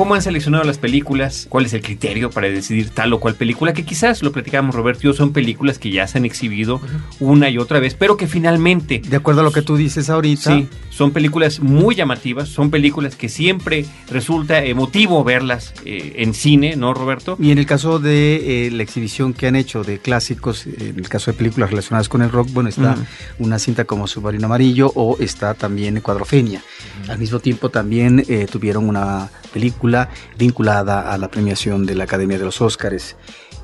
¿Cómo 0.00 0.14
han 0.14 0.22
seleccionado 0.22 0.64
las 0.64 0.78
películas? 0.78 1.46
¿Cuál 1.50 1.66
es 1.66 1.74
el 1.74 1.82
criterio 1.82 2.30
para 2.30 2.48
decidir 2.48 2.88
tal 2.88 3.12
o 3.12 3.20
cual 3.20 3.34
película? 3.34 3.74
Que 3.74 3.84
quizás, 3.84 4.22
lo 4.22 4.32
platicamos 4.32 4.74
Roberto 4.74 5.02
yo, 5.02 5.12
son 5.12 5.34
películas 5.34 5.78
que 5.78 5.90
ya 5.90 6.06
se 6.06 6.16
han 6.16 6.24
exhibido 6.24 6.80
una 7.18 7.50
y 7.50 7.58
otra 7.58 7.80
vez, 7.80 7.96
pero 7.96 8.16
que 8.16 8.26
finalmente... 8.26 9.02
De 9.06 9.16
acuerdo 9.16 9.42
a 9.42 9.44
lo 9.44 9.52
que 9.52 9.60
tú 9.60 9.76
dices 9.76 10.08
ahorita. 10.08 10.56
Sí, 10.56 10.68
son 10.88 11.10
películas 11.10 11.60
muy 11.60 11.96
llamativas, 11.96 12.48
son 12.48 12.70
películas 12.70 13.14
que 13.14 13.28
siempre 13.28 13.84
resulta 14.08 14.64
emotivo 14.64 15.22
verlas 15.22 15.74
eh, 15.84 16.14
en 16.16 16.32
cine, 16.32 16.76
¿no, 16.76 16.94
Roberto? 16.94 17.36
Y 17.38 17.50
en 17.50 17.58
el 17.58 17.66
caso 17.66 17.98
de 17.98 18.68
eh, 18.68 18.70
la 18.70 18.82
exhibición 18.82 19.34
que 19.34 19.48
han 19.48 19.56
hecho 19.56 19.84
de 19.84 19.98
clásicos, 19.98 20.66
en 20.66 20.98
el 20.98 21.10
caso 21.10 21.30
de 21.30 21.36
películas 21.36 21.68
relacionadas 21.68 22.08
con 22.08 22.22
el 22.22 22.30
rock, 22.30 22.48
bueno, 22.54 22.70
está 22.70 22.96
una 23.38 23.58
cinta 23.58 23.84
como 23.84 24.06
Submarino 24.06 24.46
Amarillo 24.46 24.90
o 24.94 25.18
está 25.20 25.52
también 25.52 26.00
Cuadrofenia. 26.00 26.62
Al 27.06 27.18
mismo 27.18 27.38
tiempo 27.38 27.68
también 27.68 28.24
eh, 28.28 28.46
tuvieron 28.50 28.88
una 28.88 29.28
película 29.52 29.89
vinculada 30.38 31.12
a 31.12 31.18
la 31.18 31.30
premiación 31.30 31.86
de 31.86 31.94
la 31.94 32.04
Academia 32.04 32.38
de 32.38 32.44
los 32.44 32.60
Óscares. 32.60 33.16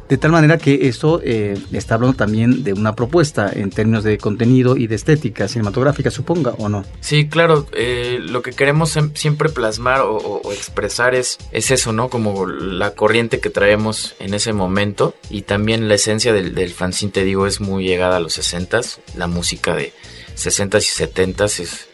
De 0.09 0.17
tal 0.19 0.31
manera 0.31 0.57
que 0.57 0.87
esto 0.87 1.21
eh, 1.25 1.59
está 1.73 1.97
hablando 1.97 2.17
también 2.17 2.63
de 2.63 2.73
una 2.73 2.95
propuesta 2.95 3.51
en 3.53 3.71
términos 3.71 4.05
de 4.05 4.19
contenido 4.19 4.77
y 4.77 4.87
de 4.87 4.95
estética 4.95 5.49
cinematográfica, 5.49 6.13
suponga, 6.13 6.53
¿o 6.59 6.69
no? 6.69 6.85
Sí, 7.01 7.29
claro, 7.29 7.67
eh, 7.73 8.21
lo 8.23 8.41
que 8.41 8.53
queremos 8.53 8.97
sem- 8.97 9.11
siempre 9.17 9.49
plasmar 9.49 10.03
o 10.03 10.53
expresar 10.53 11.17
es, 11.17 11.39
es 11.51 11.73
eso, 11.73 11.93
¿no? 11.93 12.09
Como 12.09 12.47
la 12.47 12.95
corriente 12.95 13.41
que 13.41 13.51
traemos 13.51 14.15
en 14.21 14.33
ese 14.35 14.53
momento 14.53 15.17
y 15.29 15.43
también 15.43 15.89
la 15.89 15.97
esencia 15.97 16.33
del, 16.33 16.55
del 16.55 16.71
fanzine, 16.71 17.11
te 17.11 17.25
digo, 17.25 17.49
es 17.49 17.61
muy 17.61 17.85
llegada 17.85 18.19
a 18.19 18.21
los 18.21 18.39
60s, 18.39 18.99
la 19.17 19.27
música 19.27 19.75
de 19.75 19.93
60s 20.37 20.83
y 20.83 21.05
70s 21.05 21.59
es... 21.61 21.89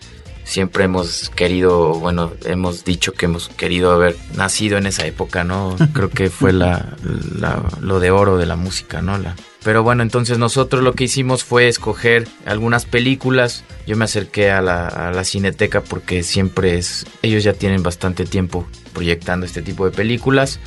Siempre 0.44 0.84
hemos 0.84 1.30
querido, 1.30 1.94
bueno, 1.94 2.32
hemos 2.44 2.84
dicho 2.84 3.12
que 3.12 3.26
hemos 3.26 3.48
querido 3.48 3.92
haber 3.92 4.16
nacido 4.34 4.76
en 4.76 4.86
esa 4.86 5.06
época, 5.06 5.44
¿no? 5.44 5.76
Creo 5.94 6.10
que 6.10 6.30
fue 6.30 6.52
la, 6.52 6.96
la- 7.38 7.62
lo 7.80 8.00
de 8.00 8.10
oro 8.10 8.36
de 8.38 8.46
la 8.46 8.56
música, 8.56 9.00
¿no? 9.02 9.16
La, 9.18 9.36
pero 9.62 9.84
bueno, 9.84 10.02
entonces 10.02 10.38
nosotros 10.38 10.82
lo 10.82 10.94
que 10.94 11.04
hicimos 11.04 11.44
fue 11.44 11.68
escoger 11.68 12.26
algunas 12.44 12.84
películas. 12.84 13.62
Yo 13.86 13.96
me 13.96 14.04
acerqué 14.04 14.50
a 14.50 14.60
la, 14.60 14.88
a 14.88 15.12
la 15.12 15.22
cineteca 15.24 15.80
porque 15.82 16.24
siempre 16.24 16.76
es... 16.76 17.06
Ellos 17.22 17.44
ya 17.44 17.52
tienen 17.52 17.82
bastante 17.84 18.24
tiempo 18.26 18.66
proyectando 18.92 19.46
este 19.46 19.62
tipo 19.62 19.84
de 19.84 19.92
películas. 19.92 20.58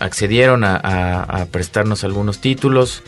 Accedieron 0.00 0.64
a, 0.64 0.74
a- 0.76 1.22
a 1.22 1.46
prestarnos 1.46 2.02
algunos 2.02 2.40
títulos 2.40 3.04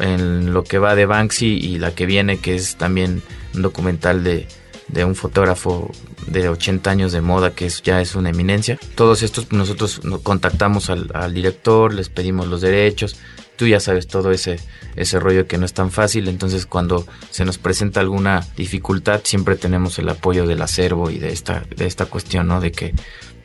en 0.00 0.52
lo 0.52 0.64
que 0.64 0.78
va 0.78 0.96
de 0.96 1.06
Banksy 1.06 1.46
y 1.46 1.78
la 1.78 1.94
que 1.94 2.06
viene 2.06 2.38
que 2.38 2.56
es 2.56 2.74
también 2.76 3.22
un 3.54 3.62
documental 3.62 4.24
de, 4.24 4.48
de 4.92 5.04
un 5.04 5.14
fotógrafo 5.16 5.90
de 6.26 6.48
80 6.48 6.90
años 6.90 7.12
de 7.12 7.20
moda 7.20 7.54
que 7.54 7.66
es, 7.66 7.82
ya 7.82 8.00
es 8.00 8.14
una 8.14 8.30
eminencia. 8.30 8.78
Todos 8.94 9.22
estos 9.22 9.50
nosotros 9.52 10.04
nos 10.04 10.20
contactamos 10.20 10.90
al, 10.90 11.10
al 11.14 11.34
director, 11.34 11.92
les 11.92 12.08
pedimos 12.08 12.46
los 12.46 12.60
derechos. 12.60 13.16
Tú 13.56 13.66
ya 13.66 13.80
sabes 13.80 14.06
todo 14.06 14.30
ese, 14.30 14.60
ese 14.96 15.18
rollo 15.18 15.46
que 15.46 15.58
no 15.58 15.64
es 15.64 15.74
tan 15.74 15.90
fácil, 15.90 16.28
entonces 16.28 16.66
cuando 16.66 17.06
se 17.30 17.44
nos 17.44 17.58
presenta 17.58 18.00
alguna 18.00 18.46
dificultad 18.56 19.20
siempre 19.24 19.56
tenemos 19.56 19.98
el 19.98 20.08
apoyo 20.08 20.46
del 20.46 20.62
acervo 20.62 21.10
y 21.10 21.18
de 21.18 21.32
esta, 21.32 21.64
de 21.76 21.86
esta 21.86 22.06
cuestión, 22.06 22.48
¿no? 22.48 22.60
De 22.60 22.72
que 22.72 22.94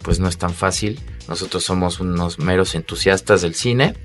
pues 0.01 0.19
no 0.19 0.27
es 0.27 0.37
tan 0.37 0.53
fácil. 0.53 0.99
Nosotros 1.27 1.63
somos 1.63 1.99
unos 1.99 2.39
meros 2.39 2.75
entusiastas 2.75 3.41
del 3.41 3.55
cine 3.55 3.95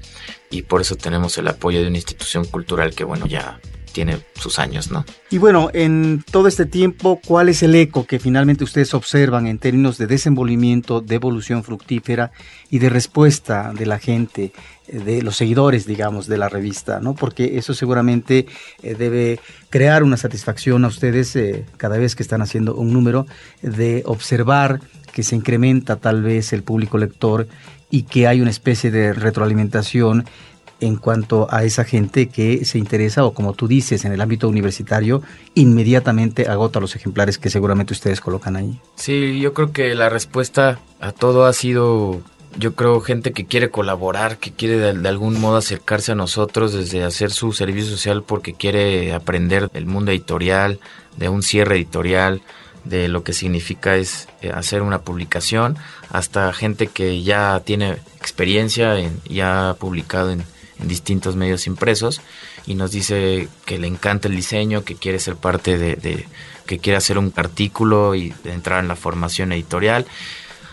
y 0.50 0.62
por 0.62 0.80
eso 0.80 0.96
tenemos 0.96 1.38
el 1.38 1.48
apoyo 1.48 1.80
de 1.80 1.86
una 1.86 1.96
institución 1.96 2.44
cultural 2.44 2.94
que 2.94 3.04
bueno 3.04 3.26
ya 3.26 3.60
tiene 3.92 4.18
sus 4.34 4.58
años, 4.58 4.90
¿no? 4.90 5.04
Y 5.30 5.38
bueno, 5.38 5.70
en 5.72 6.24
todo 6.30 6.48
este 6.48 6.66
tiempo, 6.66 7.20
¿cuál 7.24 7.48
es 7.48 7.62
el 7.62 7.74
eco 7.74 8.06
que 8.06 8.18
finalmente 8.18 8.64
ustedes 8.64 8.94
observan 8.94 9.46
en 9.46 9.58
términos 9.58 9.98
de 9.98 10.06
desenvolvimiento, 10.06 11.00
de 11.00 11.14
evolución 11.14 11.62
fructífera 11.62 12.32
y 12.70 12.78
de 12.78 12.88
respuesta 12.88 13.72
de 13.72 13.86
la 13.86 13.98
gente, 13.98 14.52
eh, 14.88 14.98
de 14.98 15.22
los 15.22 15.36
seguidores, 15.36 15.86
digamos, 15.86 16.26
de 16.26 16.38
la 16.38 16.48
revista, 16.48 17.00
¿no? 17.00 17.14
Porque 17.14 17.58
eso 17.58 17.74
seguramente 17.74 18.46
eh, 18.82 18.94
debe 18.94 19.40
crear 19.70 20.02
una 20.02 20.16
satisfacción 20.16 20.84
a 20.84 20.88
ustedes 20.88 21.36
eh, 21.36 21.64
cada 21.76 21.98
vez 21.98 22.16
que 22.16 22.22
están 22.22 22.42
haciendo 22.42 22.74
un 22.74 22.92
número 22.92 23.26
de 23.62 24.02
observar 24.06 24.80
que 25.12 25.22
se 25.22 25.36
incrementa 25.36 25.96
tal 25.96 26.22
vez 26.22 26.52
el 26.52 26.62
público 26.62 26.98
lector 26.98 27.46
y 27.90 28.04
que 28.04 28.26
hay 28.26 28.40
una 28.40 28.50
especie 28.50 28.90
de 28.90 29.12
retroalimentación 29.12 30.24
en 30.82 30.96
cuanto 30.96 31.46
a 31.50 31.62
esa 31.64 31.84
gente 31.84 32.28
que 32.28 32.64
se 32.64 32.76
interesa 32.76 33.24
o 33.24 33.32
como 33.32 33.54
tú 33.54 33.68
dices 33.68 34.04
en 34.04 34.12
el 34.12 34.20
ámbito 34.20 34.48
universitario 34.48 35.22
inmediatamente 35.54 36.48
agota 36.48 36.80
los 36.80 36.96
ejemplares 36.96 37.38
que 37.38 37.50
seguramente 37.50 37.92
ustedes 37.92 38.20
colocan 38.20 38.56
ahí. 38.56 38.80
Sí, 38.96 39.40
yo 39.40 39.54
creo 39.54 39.72
que 39.72 39.94
la 39.94 40.08
respuesta 40.08 40.80
a 41.00 41.12
todo 41.12 41.46
ha 41.46 41.52
sido, 41.52 42.20
yo 42.58 42.74
creo, 42.74 43.00
gente 43.00 43.32
que 43.32 43.46
quiere 43.46 43.70
colaborar, 43.70 44.38
que 44.38 44.50
quiere 44.52 44.78
de, 44.78 45.08
algún 45.08 45.40
modo 45.40 45.56
acercarse 45.56 46.12
a 46.12 46.16
nosotros 46.16 46.72
desde 46.72 47.04
hacer 47.04 47.30
su 47.30 47.52
servicio 47.52 47.90
social 47.90 48.24
porque 48.24 48.54
quiere 48.54 49.14
aprender 49.14 49.70
del 49.70 49.86
mundo 49.86 50.10
editorial, 50.10 50.80
de 51.16 51.28
un 51.28 51.44
cierre 51.44 51.76
editorial, 51.76 52.42
de 52.84 53.06
lo 53.06 53.22
que 53.22 53.32
significa 53.32 53.94
es 53.94 54.28
eh, 54.40 54.50
hacer 54.52 54.82
una 54.82 55.02
publicación, 55.02 55.76
hasta 56.10 56.52
gente 56.52 56.88
que 56.88 57.22
ya 57.22 57.62
tiene 57.64 57.98
experiencia 58.18 58.98
en, 58.98 59.20
y 59.24 59.40
ha 59.40 59.76
publicado 59.78 60.32
en, 60.32 60.42
distintos 60.84 61.36
medios 61.36 61.66
impresos 61.66 62.20
y 62.66 62.74
nos 62.74 62.90
dice 62.90 63.48
que 63.64 63.78
le 63.78 63.86
encanta 63.86 64.28
el 64.28 64.36
diseño, 64.36 64.84
que 64.84 64.94
quiere 64.96 65.18
ser 65.18 65.36
parte 65.36 65.78
de, 65.78 65.96
de- 65.96 66.26
que 66.66 66.78
quiere 66.78 66.96
hacer 66.96 67.18
un 67.18 67.32
artículo 67.36 68.14
y 68.14 68.32
entrar 68.44 68.80
en 68.80 68.88
la 68.88 68.96
formación 68.96 69.52
editorial. 69.52 70.06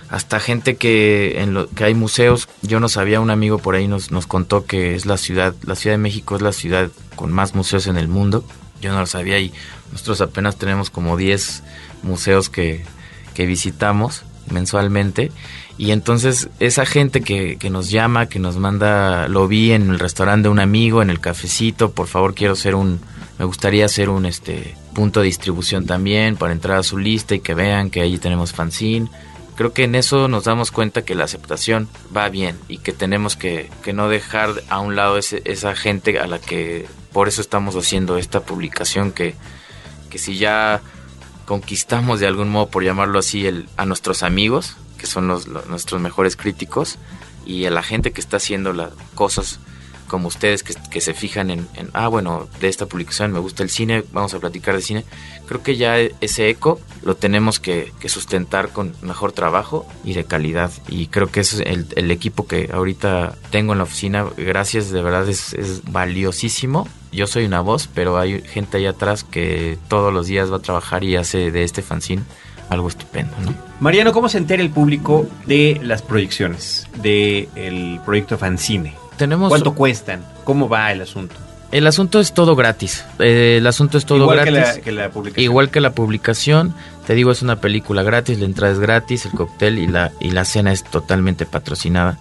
Hasta 0.10 0.40
gente 0.40 0.76
que 0.76 1.42
en 1.42 1.54
lo 1.54 1.68
que 1.70 1.84
hay 1.84 1.94
museos, 1.94 2.48
yo 2.62 2.80
no 2.80 2.90
sabía, 2.90 3.20
un 3.22 3.30
amigo 3.30 3.60
por 3.60 3.76
ahí 3.76 3.88
nos, 3.88 4.10
nos 4.12 4.26
contó 4.28 4.66
que 4.66 4.96
es 4.96 5.06
la 5.06 5.18
ciudad, 5.18 5.54
la 5.64 5.76
Ciudad 5.76 5.96
de 5.96 6.00
México 6.00 6.36
es 6.36 6.42
la 6.42 6.52
ciudad 6.54 6.90
con 7.16 7.32
más 7.32 7.54
museos 7.56 7.86
en 7.88 7.98
el 7.98 8.08
mundo. 8.08 8.44
Yo 8.82 8.92
no 8.92 9.00
lo 9.00 9.06
sabía 9.08 9.40
y 9.40 9.52
nosotros 9.92 10.22
apenas 10.22 10.58
tenemos 10.58 10.90
como 10.90 11.18
10 11.18 11.64
museos 12.04 12.50
que, 12.50 12.86
que 13.34 13.46
visitamos 13.46 14.24
mensualmente. 14.50 15.32
Y 15.80 15.92
entonces 15.92 16.50
esa 16.60 16.86
gente 16.86 17.22
que, 17.22 17.56
que, 17.58 17.70
nos 17.70 17.90
llama, 17.90 18.28
que 18.28 18.38
nos 18.38 18.58
manda, 18.58 19.30
lo 19.30 19.48
vi 19.48 19.72
en 19.72 19.90
el 19.90 19.98
restaurante 19.98 20.50
de 20.50 20.50
un 20.50 20.60
amigo, 20.60 21.02
en 21.02 21.10
el 21.10 21.22
cafecito, 21.22 21.92
por 21.92 22.08
favor 22.08 22.36
quiero 22.36 22.58
ser 22.58 22.76
un, 22.76 23.00
me 23.40 23.46
gustaría 23.46 23.86
hacer 23.86 24.10
un 24.10 24.26
este 24.26 24.76
punto 24.94 25.22
de 25.22 25.28
distribución 25.28 25.86
también 25.86 26.36
para 26.36 26.52
entrar 26.52 26.78
a 26.80 26.84
su 26.84 26.98
lista 26.98 27.34
y 27.34 27.40
que 27.40 27.54
vean 27.54 27.92
que 27.92 28.02
ahí 28.02 28.18
tenemos 28.18 28.52
fanzine. 28.52 29.10
Creo 29.56 29.72
que 29.72 29.86
en 29.86 29.96
eso 29.96 30.28
nos 30.28 30.44
damos 30.44 30.72
cuenta 30.72 31.04
que 31.04 31.16
la 31.16 31.24
aceptación 31.24 31.88
va 32.16 32.28
bien 32.28 32.58
y 32.68 32.80
que 32.80 32.92
tenemos 32.92 33.38
que, 33.38 33.70
que 33.82 33.94
no 33.94 34.10
dejar 34.10 34.50
a 34.68 34.82
un 34.82 34.98
lado 34.98 35.18
ese, 35.18 35.42
esa 35.46 35.78
gente 35.78 36.20
a 36.20 36.28
la 36.28 36.40
que 36.40 36.88
por 37.14 37.30
eso 37.30 37.40
estamos 37.40 37.78
haciendo 37.78 38.18
esta 38.18 38.42
publicación 38.42 39.14
que, 39.14 39.34
que 40.10 40.18
si 40.18 40.38
ya 40.38 40.82
conquistamos 41.46 42.20
de 42.20 42.28
algún 42.28 42.50
modo, 42.50 42.68
por 42.68 42.84
llamarlo 42.84 43.18
así, 43.18 43.48
a 43.78 43.86
nuestros 43.86 44.24
amigos, 44.24 44.76
que 45.00 45.08
son 45.08 45.28
los, 45.28 45.48
nuestros 45.48 46.00
mejores 46.00 46.36
críticos, 46.36 47.00
y 47.46 47.66
a 47.66 47.72
la 47.72 47.82
gente 47.82 48.12
que 48.12 48.22
está 48.22 48.38
haciendo 48.38 48.74
las 48.74 48.92
cosas 49.16 49.60
como 50.10 50.28
ustedes 50.28 50.64
que, 50.64 51.00
se 51.00 51.14
fijan 51.14 51.50
en, 51.52 51.68
en, 51.76 51.90
ah, 51.94 52.10
bueno, 52.10 52.50
de 52.60 52.68
esta 52.68 52.88
publicación 52.88 53.32
me 53.32 53.40
gusta 53.40 53.64
el 53.64 53.70
cine, 53.70 54.04
vamos 54.12 54.34
a 54.34 54.40
platicar 54.40 54.76
de 54.76 54.82
cine. 54.82 55.06
Creo 55.48 55.64
que 55.64 55.78
ya 55.78 55.98
ese 55.98 56.50
eco 56.50 56.82
lo 57.04 57.16
tenemos 57.16 57.60
que, 57.62 57.94
sustentar 58.08 58.70
con 58.70 58.94
mejor 59.02 59.32
trabajo 59.32 59.88
y 60.04 60.14
de 60.14 60.26
calidad. 60.26 60.72
Y 60.90 61.08
creo 61.08 61.32
que 61.32 61.40
es 61.40 61.54
el, 61.60 62.12
equipo 62.12 62.46
que 62.46 62.70
ahorita 62.74 63.38
tengo 63.52 63.72
en 63.72 63.78
la 63.78 63.86
oficina. 63.86 64.26
Gracias, 64.36 64.92
de 64.92 65.02
verdad 65.02 65.30
es, 65.30 65.82
valiosísimo. 65.90 66.88
Yo 67.12 67.26
soy 67.26 67.46
una 67.46 67.62
voz, 67.62 67.88
pero 67.94 68.18
hay 68.18 68.42
gente 68.42 68.78
ahí 68.78 68.86
atrás 68.86 69.24
que 69.24 69.78
todos 69.88 70.14
los 70.14 70.28
días 70.28 70.52
va 70.52 70.58
a 70.58 70.62
trabajar 70.62 71.04
y 71.04 71.16
hace 71.16 71.52
de 71.52 71.64
este 71.64 71.82
fanzine 71.82 72.24
algo 72.70 72.88
estupendo, 72.88 73.34
¿no? 73.44 73.54
Mariano, 73.80 74.14
¿cómo 74.14 74.30
se 74.30 74.38
entera 74.38 74.62
el 74.62 74.70
público 74.70 75.28
de 75.46 75.80
las 75.84 76.02
proyecciones 76.02 76.88
del 77.02 78.00
proyecto 78.06 78.38
Fanzine? 78.38 78.94
Tenemos... 79.18 79.50
¿Cuánto 79.50 79.74
cuestan? 79.74 80.24
¿Cómo 80.44 80.70
va 80.70 80.92
el 80.92 81.02
asunto? 81.02 81.36
El 81.72 81.86
asunto 81.86 82.20
es 82.20 82.34
todo 82.34 82.56
gratis. 82.56 83.06
Eh, 83.20 83.58
el 83.58 83.68
asunto 83.68 83.98
es 83.98 84.06
todo 84.06 84.20
Igual 84.20 84.46
gratis. 84.46 84.54
Que 84.54 84.60
la, 84.60 84.82
que 84.82 84.92
la 84.92 85.12
publicación. 85.12 85.44
Igual 85.44 85.70
que 85.70 85.82
la 85.82 85.92
publicación. 85.92 86.74
Te 87.06 87.16
digo, 87.16 87.32
es 87.32 87.42
una 87.42 87.60
película 87.60 88.04
gratis, 88.04 88.40
la 88.40 88.46
entrada 88.46 88.74
es 88.74 88.80
gratis, 88.80 89.26
el 89.26 89.32
cóctel 89.32 89.78
y 89.78 89.88
la, 89.88 90.12
y 90.20 90.32
la 90.32 90.46
cena 90.46 90.72
es 90.72 90.84
totalmente 90.84 91.46
patrocinada. 91.46 92.20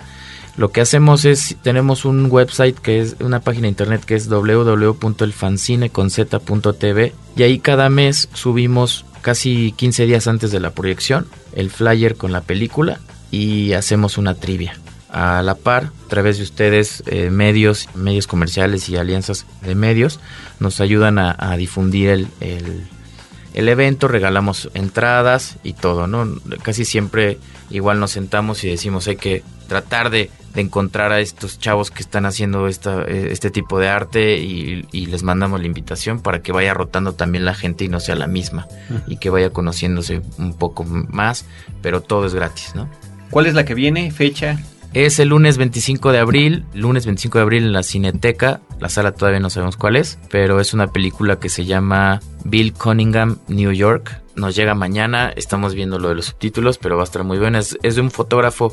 Lo 0.59 0.71
que 0.73 0.81
hacemos 0.81 1.25
es, 1.25 1.57
tenemos 1.63 2.05
un 2.05 2.27
website 2.31 2.77
que 2.77 3.01
es 3.01 3.17
una 3.21 3.41
página 3.41 3.63
de 3.63 3.69
internet 3.69 4.05
que 4.05 4.17
es 4.17 4.29
www.elfancineconz.tv 4.29 7.15
y 7.37 7.43
ahí 7.45 7.61
cada 7.61 7.89
mes 7.91 8.29
subimos 8.33 9.05
casi 9.23 9.73
15 9.73 10.07
días 10.07 10.27
antes 10.27 10.51
de 10.51 10.61
la 10.61 10.71
proyección 10.71 11.27
el 11.55 11.71
flyer 11.71 12.17
con 12.17 12.33
la 12.33 12.41
película 12.41 13.01
y 13.31 13.73
hacemos 13.73 14.19
una 14.19 14.35
trivia 14.35 14.79
a 15.11 15.43
la 15.43 15.55
par, 15.55 15.91
a 16.05 16.09
través 16.09 16.37
de 16.37 16.45
ustedes, 16.45 17.03
eh, 17.07 17.31
medios, 17.31 17.89
medios 17.95 18.27
comerciales 18.27 18.89
y 18.89 18.97
alianzas 18.97 19.47
de 19.63 19.75
medios, 19.75 20.21
nos 20.61 20.81
ayudan 20.81 21.19
a, 21.19 21.57
difundir 21.57 22.11
el, 22.11 22.29
el, 22.41 22.87
el, 23.55 23.69
evento, 23.69 24.07
regalamos 24.07 24.71
entradas 24.75 25.57
y 25.63 25.73
todo, 25.73 26.07
¿no? 26.07 26.39
Casi 26.63 26.85
siempre 26.85 27.39
igual 27.71 28.01
nos 28.01 28.11
sentamos 28.11 28.63
y 28.65 28.69
decimos 28.69 29.09
hay 29.09 29.17
que 29.17 29.43
tratar 29.67 30.11
de, 30.11 30.31
de 30.55 30.61
encontrar 30.63 31.13
a 31.13 31.21
estos 31.21 31.59
chavos 31.59 31.91
que 31.91 32.03
están 32.03 32.27
haciendo 32.27 32.69
esta, 32.69 33.05
este 33.05 33.51
tipo 33.51 33.79
de 33.79 33.89
arte 33.89 34.39
y, 34.39 34.87
les 35.09 35.23
mandamos 35.23 35.61
la 35.61 35.67
invitación 35.67 36.21
para 36.21 36.43
que 36.43 36.53
vaya 36.53 36.75
rotando 36.75 37.15
también 37.15 37.45
la 37.45 37.55
gente 37.55 37.85
y 37.85 37.89
no 37.89 37.99
sea 37.99 38.15
la 38.15 38.27
misma 38.27 38.69
y 39.07 39.17
que 39.17 39.31
vaya 39.31 39.51
conociéndose 39.51 40.21
un 40.37 40.53
poco 40.55 40.85
más, 40.85 41.47
pero 41.81 42.03
todo 42.03 42.27
es 42.27 42.35
gratis, 42.35 42.75
¿no? 42.75 42.91
¿Cuál 43.31 43.47
es 43.47 43.55
la 43.55 43.65
que 43.65 43.75
viene? 43.75 44.11
¿Fecha? 44.11 44.59
Es 44.95 45.19
el 45.19 45.29
lunes 45.29 45.59
25 45.59 46.13
de 46.13 46.19
abril, 46.19 46.65
lunes 46.73 47.05
25 47.05 47.39
de 47.39 47.43
abril 47.43 47.65
en 47.65 47.73
la 47.75 47.83
Cineteca. 47.83 48.63
La 48.81 48.89
sala 48.89 49.13
todavía 49.13 49.39
no 49.39 49.51
sabemos 49.51 49.77
cuál 49.77 49.97
es, 49.97 50.19
pero 50.31 50.61
es 50.61 50.73
una 50.73 50.87
película 50.87 51.39
que 51.39 51.51
se 51.51 51.67
llama 51.67 52.21
Bill 52.45 52.73
Cunningham, 52.73 53.39
New 53.49 53.73
York. 53.73 54.23
Nos 54.35 54.57
llega 54.57 54.75
mañana, 54.75 55.31
estamos 55.37 55.75
viendo 55.75 55.99
lo 55.99 56.09
de 56.09 56.15
los 56.15 56.27
subtítulos, 56.27 56.79
pero 56.79 56.97
va 56.97 57.03
a 57.03 57.05
estar 57.05 57.23
muy 57.23 57.39
buena. 57.39 57.59
Es, 57.59 57.77
de 57.81 58.01
un 58.01 58.11
fotógrafo 58.11 58.73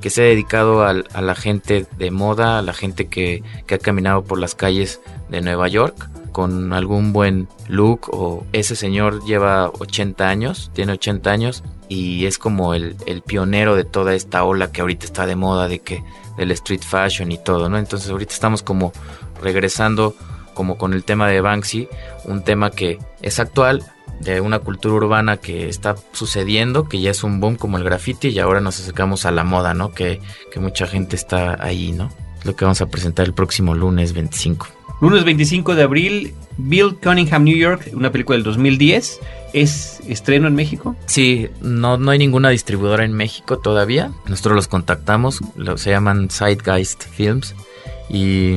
que 0.00 0.08
se 0.08 0.22
ha 0.22 0.24
dedicado 0.26 0.84
a, 0.84 0.90
a, 0.90 1.22
la 1.22 1.34
gente 1.34 1.86
de 1.98 2.10
moda, 2.12 2.58
a 2.58 2.62
la 2.62 2.72
gente 2.72 3.08
que, 3.08 3.42
que 3.66 3.74
ha 3.74 3.78
caminado 3.78 4.22
por 4.22 4.38
las 4.38 4.54
calles 4.54 5.00
de 5.30 5.40
Nueva 5.40 5.66
York 5.66 6.08
con 6.36 6.74
algún 6.74 7.14
buen 7.14 7.48
look 7.66 8.10
o 8.12 8.44
ese 8.52 8.76
señor 8.76 9.24
lleva 9.24 9.70
80 9.70 10.28
años, 10.28 10.70
tiene 10.74 10.92
80 10.92 11.30
años 11.30 11.64
y 11.88 12.26
es 12.26 12.36
como 12.38 12.74
el, 12.74 12.94
el, 13.06 13.22
pionero 13.22 13.74
de 13.74 13.84
toda 13.84 14.14
esta 14.14 14.44
ola 14.44 14.70
que 14.70 14.82
ahorita 14.82 15.06
está 15.06 15.24
de 15.24 15.34
moda 15.34 15.66
de 15.66 15.78
que 15.78 16.04
del 16.36 16.50
street 16.50 16.82
fashion 16.82 17.32
y 17.32 17.38
todo, 17.38 17.70
¿no? 17.70 17.78
Entonces 17.78 18.10
ahorita 18.10 18.34
estamos 18.34 18.62
como 18.62 18.92
regresando 19.40 20.14
como 20.52 20.76
con 20.76 20.92
el 20.92 21.04
tema 21.04 21.26
de 21.26 21.40
Banksy, 21.40 21.88
un 22.26 22.44
tema 22.44 22.70
que 22.70 22.98
es 23.22 23.40
actual 23.40 23.82
de 24.20 24.42
una 24.42 24.58
cultura 24.58 24.94
urbana 24.94 25.38
que 25.38 25.70
está 25.70 25.96
sucediendo, 26.12 26.86
que 26.86 27.00
ya 27.00 27.12
es 27.12 27.24
un 27.24 27.40
boom 27.40 27.56
como 27.56 27.78
el 27.78 27.84
graffiti 27.84 28.28
y 28.28 28.40
ahora 28.40 28.60
nos 28.60 28.78
acercamos 28.78 29.24
a 29.24 29.30
la 29.30 29.44
moda, 29.44 29.72
¿no? 29.72 29.94
Que, 29.94 30.20
que 30.52 30.60
mucha 30.60 30.86
gente 30.86 31.16
está 31.16 31.56
ahí, 31.64 31.92
¿no? 31.92 32.10
Lo 32.44 32.54
que 32.54 32.66
vamos 32.66 32.82
a 32.82 32.90
presentar 32.90 33.24
el 33.24 33.32
próximo 33.32 33.74
lunes 33.74 34.12
25. 34.12 34.66
Lunes 35.00 35.24
25 35.24 35.74
de 35.74 35.82
abril, 35.82 36.34
Bill 36.56 36.96
Cunningham, 36.96 37.44
New 37.44 37.56
York, 37.56 37.90
una 37.92 38.10
película 38.10 38.36
del 38.36 38.44
2010. 38.44 39.20
¿Es 39.52 40.00
estreno 40.08 40.48
en 40.48 40.54
México? 40.54 40.96
Sí, 41.06 41.48
no, 41.60 41.98
no 41.98 42.10
hay 42.10 42.18
ninguna 42.18 42.50
distribuidora 42.50 43.04
en 43.04 43.12
México 43.12 43.58
todavía. 43.58 44.12
Nosotros 44.26 44.56
los 44.56 44.68
contactamos, 44.68 45.40
se 45.76 45.90
llaman 45.90 46.28
Zeitgeist 46.30 47.04
Films. 47.04 47.54
Y 48.08 48.56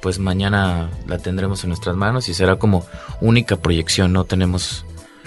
pues 0.00 0.18
mañana 0.18 0.90
la 1.06 1.18
tendremos 1.18 1.62
en 1.64 1.68
nuestras 1.68 1.96
manos 1.96 2.28
y 2.28 2.34
será 2.34 2.56
como 2.56 2.84
única 3.20 3.56
proyección. 3.56 4.12
No 4.12 4.24
tenemos 4.24 4.84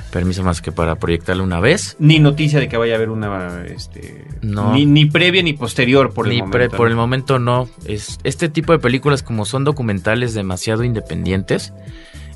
permiso 0.10 0.44
más 0.44 0.62
que 0.62 0.72
para 0.72 0.96
proyectarla 0.96 1.44
una 1.44 1.60
vez. 1.60 1.96
Ni 2.00 2.20
noticia 2.20 2.60
de 2.60 2.68
que 2.68 2.78
vaya 2.78 2.94
a 2.94 2.98
haber 2.98 3.10
una, 3.10 3.64
este, 3.66 4.26
no. 4.42 4.74
ni, 4.74 4.86
ni 4.86 5.06
previa 5.06 5.42
ni 5.44 5.54
posterior 5.54 6.14
por 6.14 6.28
ni 6.28 6.36
el 6.36 6.42
momento. 6.42 6.58
Pre, 6.58 6.70
por 6.70 6.88
el 6.88 6.96
momento 6.96 7.40
no. 7.40 7.70
Es 7.86 8.20
este 8.24 8.50
tipo 8.50 8.74
de 8.74 8.80
películas 8.80 9.24
como 9.24 9.46
son 9.46 9.64
documentales 9.64 10.34
demasiado 10.34 10.84
independientes. 10.84 11.74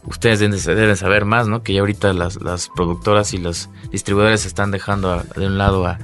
Ustedes 0.06 0.40
deben 0.40 0.98
saber 0.98 1.24
más, 1.24 1.48
¿no? 1.48 1.64
Que 1.64 1.74
ya 1.74 1.80
ahorita 1.80 2.12
las, 2.12 2.42
las 2.42 2.70
productoras 2.76 3.34
y 3.34 3.38
los 3.38 3.70
distribuidores 3.90 4.46
están 4.46 4.70
dejando 4.72 5.14
a, 5.14 5.24
de 5.24 5.48
un 5.48 5.58
lado 5.58 5.86
a, 5.86 5.98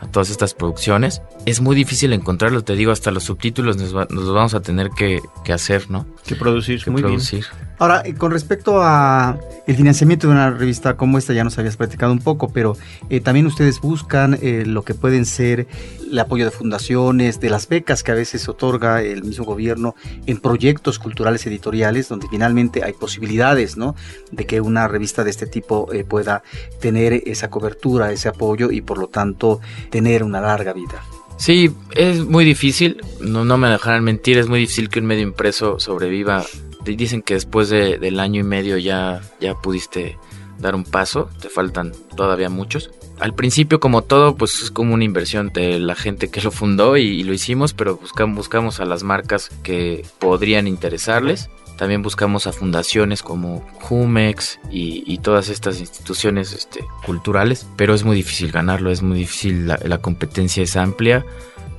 a, 0.00 0.06
todas 0.08 0.30
estas 0.30 0.54
producciones. 0.54 1.22
Es 1.46 1.60
muy 1.60 1.76
difícil 1.76 2.12
encontrarlo, 2.12 2.64
te 2.64 2.74
digo, 2.74 2.90
hasta 2.90 3.12
los 3.12 3.22
subtítulos 3.22 3.76
nos, 3.76 3.96
va, 3.96 4.08
nos 4.10 4.32
vamos 4.32 4.54
a 4.54 4.60
tener 4.60 4.90
que, 4.90 5.20
que, 5.44 5.52
hacer, 5.52 5.88
¿no? 5.88 6.04
Que 6.26 6.34
producir, 6.34 6.82
que 6.82 6.90
muy 6.90 7.02
producir. 7.02 7.44
bien. 7.56 7.63
Ahora, 7.78 8.02
con 8.18 8.30
respecto 8.30 8.80
a 8.82 9.38
el 9.66 9.76
financiamiento 9.76 10.26
de 10.26 10.34
una 10.34 10.50
revista 10.50 10.96
como 10.96 11.18
esta, 11.18 11.32
ya 11.32 11.42
nos 11.42 11.58
habías 11.58 11.76
platicado 11.76 12.12
un 12.12 12.20
poco, 12.20 12.52
pero 12.52 12.76
eh, 13.10 13.20
también 13.20 13.46
ustedes 13.46 13.80
buscan 13.80 14.38
eh, 14.40 14.64
lo 14.66 14.82
que 14.82 14.94
pueden 14.94 15.24
ser 15.24 15.66
el 16.10 16.18
apoyo 16.18 16.44
de 16.44 16.50
fundaciones, 16.50 17.40
de 17.40 17.50
las 17.50 17.68
becas 17.68 18.02
que 18.02 18.12
a 18.12 18.14
veces 18.14 18.48
otorga 18.48 19.02
el 19.02 19.24
mismo 19.24 19.44
gobierno 19.44 19.94
en 20.26 20.38
proyectos 20.38 20.98
culturales 20.98 21.46
editoriales, 21.46 22.08
donde 22.08 22.28
finalmente 22.28 22.84
hay 22.84 22.92
posibilidades, 22.92 23.76
¿no? 23.76 23.96
De 24.30 24.46
que 24.46 24.60
una 24.60 24.86
revista 24.86 25.24
de 25.24 25.30
este 25.30 25.46
tipo 25.46 25.92
eh, 25.92 26.04
pueda 26.04 26.42
tener 26.80 27.22
esa 27.26 27.50
cobertura, 27.50 28.12
ese 28.12 28.28
apoyo 28.28 28.70
y 28.70 28.82
por 28.82 28.98
lo 28.98 29.08
tanto 29.08 29.60
tener 29.90 30.22
una 30.22 30.40
larga 30.40 30.72
vida. 30.72 31.02
Sí, 31.36 31.74
es 31.96 32.24
muy 32.24 32.44
difícil, 32.44 33.02
no, 33.20 33.44
no 33.44 33.58
me 33.58 33.68
dejarán 33.68 34.04
mentir, 34.04 34.38
es 34.38 34.46
muy 34.46 34.60
difícil 34.60 34.88
que 34.88 35.00
un 35.00 35.06
medio 35.06 35.24
impreso 35.24 35.80
sobreviva 35.80 36.44
dicen 36.84 37.22
que 37.22 37.34
después 37.34 37.68
de, 37.68 37.98
del 37.98 38.20
año 38.20 38.40
y 38.40 38.44
medio 38.44 38.78
ya, 38.78 39.20
ya 39.40 39.54
pudiste 39.54 40.18
dar 40.58 40.74
un 40.74 40.84
paso, 40.84 41.28
te 41.40 41.48
faltan 41.48 41.92
todavía 42.16 42.48
muchos. 42.48 42.90
Al 43.20 43.34
principio, 43.34 43.80
como 43.80 44.02
todo, 44.02 44.36
pues 44.36 44.62
es 44.62 44.70
como 44.70 44.94
una 44.94 45.04
inversión 45.04 45.50
de 45.52 45.78
la 45.78 45.94
gente 45.94 46.30
que 46.30 46.40
lo 46.40 46.50
fundó 46.50 46.96
y, 46.96 47.02
y 47.02 47.22
lo 47.24 47.32
hicimos, 47.32 47.72
pero 47.72 47.96
buscamos, 47.96 48.36
buscamos 48.36 48.80
a 48.80 48.84
las 48.84 49.02
marcas 49.02 49.50
que 49.62 50.04
podrían 50.18 50.66
interesarles. 50.66 51.50
También 51.76 52.02
buscamos 52.02 52.46
a 52.46 52.52
fundaciones 52.52 53.22
como 53.22 53.66
Jumex 53.80 54.60
y, 54.70 55.02
y 55.12 55.18
todas 55.18 55.48
estas 55.48 55.80
instituciones 55.80 56.52
este, 56.52 56.84
culturales, 57.04 57.66
pero 57.76 57.94
es 57.94 58.04
muy 58.04 58.14
difícil 58.14 58.52
ganarlo, 58.52 58.92
es 58.92 59.02
muy 59.02 59.18
difícil, 59.18 59.66
la, 59.66 59.80
la 59.84 59.98
competencia 59.98 60.62
es 60.62 60.76
amplia 60.76 61.26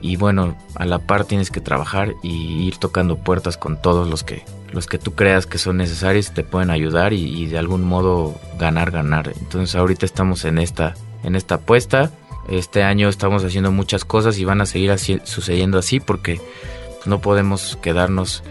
y 0.01 0.17
bueno, 0.17 0.57
a 0.75 0.85
la 0.85 0.99
par 0.99 1.25
tienes 1.25 1.49
que 1.49 1.61
trabajar 1.61 2.13
y 2.21 2.67
ir 2.67 2.77
tocando 2.77 3.17
puertas 3.17 3.57
con 3.57 3.81
todos 3.81 4.09
los 4.09 4.23
que 4.23 4.43
los 4.75 4.87
que 4.87 4.99
tú 4.99 5.15
creas 5.15 5.47
que 5.47 5.57
son 5.57 5.77
necesarios 5.77 6.33
te 6.33 6.43
pueden 6.43 6.69
ayudar 6.69 7.13
y, 7.13 7.45
de 7.47 7.57
algún 7.57 7.83
modo 7.83 8.35
ganar 8.59 8.91
ganar. 8.91 9.31
Entonces 9.39 9.75
ahorita 9.75 10.05
estamos 10.05 10.43
en 10.43 10.59
esta 10.59 10.95
en 11.23 11.35
esta 11.35 11.55
apuesta. 11.55 12.11
Este 12.49 12.83
año 12.83 13.07
estamos 13.09 13.43
haciendo 13.43 13.71
muchas 13.71 14.05
cosas 14.05 14.37
y 14.37 14.45
van 14.45 14.61
a 14.61 14.65
seguir 14.65 14.93
sucediendo 15.23 15.79
así 15.79 15.99
porque 15.99 16.39
no 17.05 17.19
podemos 17.19 17.77
quedarnos 17.81 18.43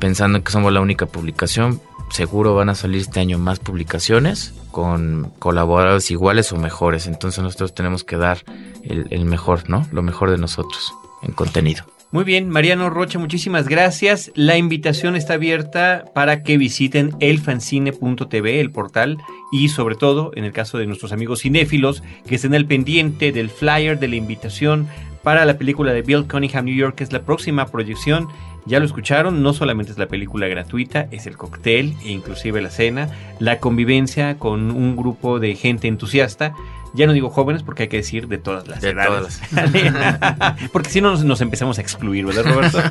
pensando 0.00 0.38
en 0.38 0.44
que 0.44 0.52
somos 0.52 0.72
la 0.72 0.80
única 0.80 1.06
publicación. 1.06 1.80
Seguro 2.10 2.54
van 2.54 2.70
a 2.70 2.74
salir 2.74 3.00
este 3.00 3.20
año 3.20 3.38
más 3.38 3.60
publicaciones 3.60 4.54
con 4.72 5.32
colaboradores 5.38 6.10
iguales 6.10 6.52
o 6.52 6.56
mejores. 6.56 7.06
Entonces 7.06 7.42
nosotros 7.42 7.72
tenemos 7.72 8.02
que 8.02 8.16
dar 8.16 8.44
el, 8.82 9.06
el 9.10 9.24
mejor, 9.24 9.70
¿no? 9.70 9.86
Lo 9.92 10.02
mejor 10.02 10.30
de 10.30 10.38
nosotros 10.38 10.92
en 11.22 11.32
contenido. 11.32 11.84
Muy 12.10 12.24
bien, 12.24 12.48
Mariano 12.48 12.88
Rocha, 12.88 13.18
muchísimas 13.18 13.68
gracias. 13.68 14.32
La 14.34 14.56
invitación 14.56 15.14
está 15.14 15.34
abierta 15.34 16.06
para 16.14 16.42
que 16.42 16.56
visiten 16.56 17.14
elfancine.tv, 17.20 18.60
el 18.60 18.70
portal, 18.70 19.18
y 19.52 19.68
sobre 19.68 19.94
todo, 19.94 20.30
en 20.34 20.44
el 20.44 20.52
caso 20.52 20.78
de 20.78 20.86
nuestros 20.86 21.12
amigos 21.12 21.42
cinéfilos, 21.42 22.02
que 22.26 22.36
estén 22.36 22.54
al 22.54 22.64
pendiente 22.64 23.30
del 23.30 23.50
flyer 23.50 23.98
de 23.98 24.08
la 24.08 24.16
invitación 24.16 24.88
para 25.22 25.44
la 25.44 25.58
película 25.58 25.92
de 25.92 26.00
Bill 26.00 26.26
Cunningham 26.26 26.64
New 26.64 26.74
York, 26.74 26.94
que 26.94 27.04
es 27.04 27.12
la 27.12 27.26
próxima 27.26 27.66
proyección. 27.66 28.26
Ya 28.64 28.80
lo 28.80 28.86
escucharon, 28.86 29.42
no 29.42 29.52
solamente 29.52 29.92
es 29.92 29.98
la 29.98 30.08
película 30.08 30.48
gratuita, 30.48 31.08
es 31.10 31.26
el 31.26 31.36
cóctel 31.36 31.94
e 32.02 32.10
inclusive 32.10 32.62
la 32.62 32.70
cena, 32.70 33.10
la 33.38 33.60
convivencia 33.60 34.38
con 34.38 34.70
un 34.70 34.96
grupo 34.96 35.40
de 35.40 35.54
gente 35.56 35.88
entusiasta 35.88 36.54
ya 36.98 37.06
no 37.06 37.12
digo 37.12 37.30
jóvenes 37.30 37.62
porque 37.62 37.84
hay 37.84 37.88
que 37.88 37.98
decir 37.98 38.26
de 38.26 38.38
todas 38.38 38.66
las 38.66 38.80
De 38.80 38.90
edades. 38.90 39.40
porque 40.72 40.90
si 40.90 41.00
no 41.00 41.12
nos, 41.12 41.24
nos 41.24 41.40
empezamos 41.40 41.78
a 41.78 41.80
excluir, 41.80 42.26
¿verdad, 42.26 42.44
Roberto? 42.44 42.82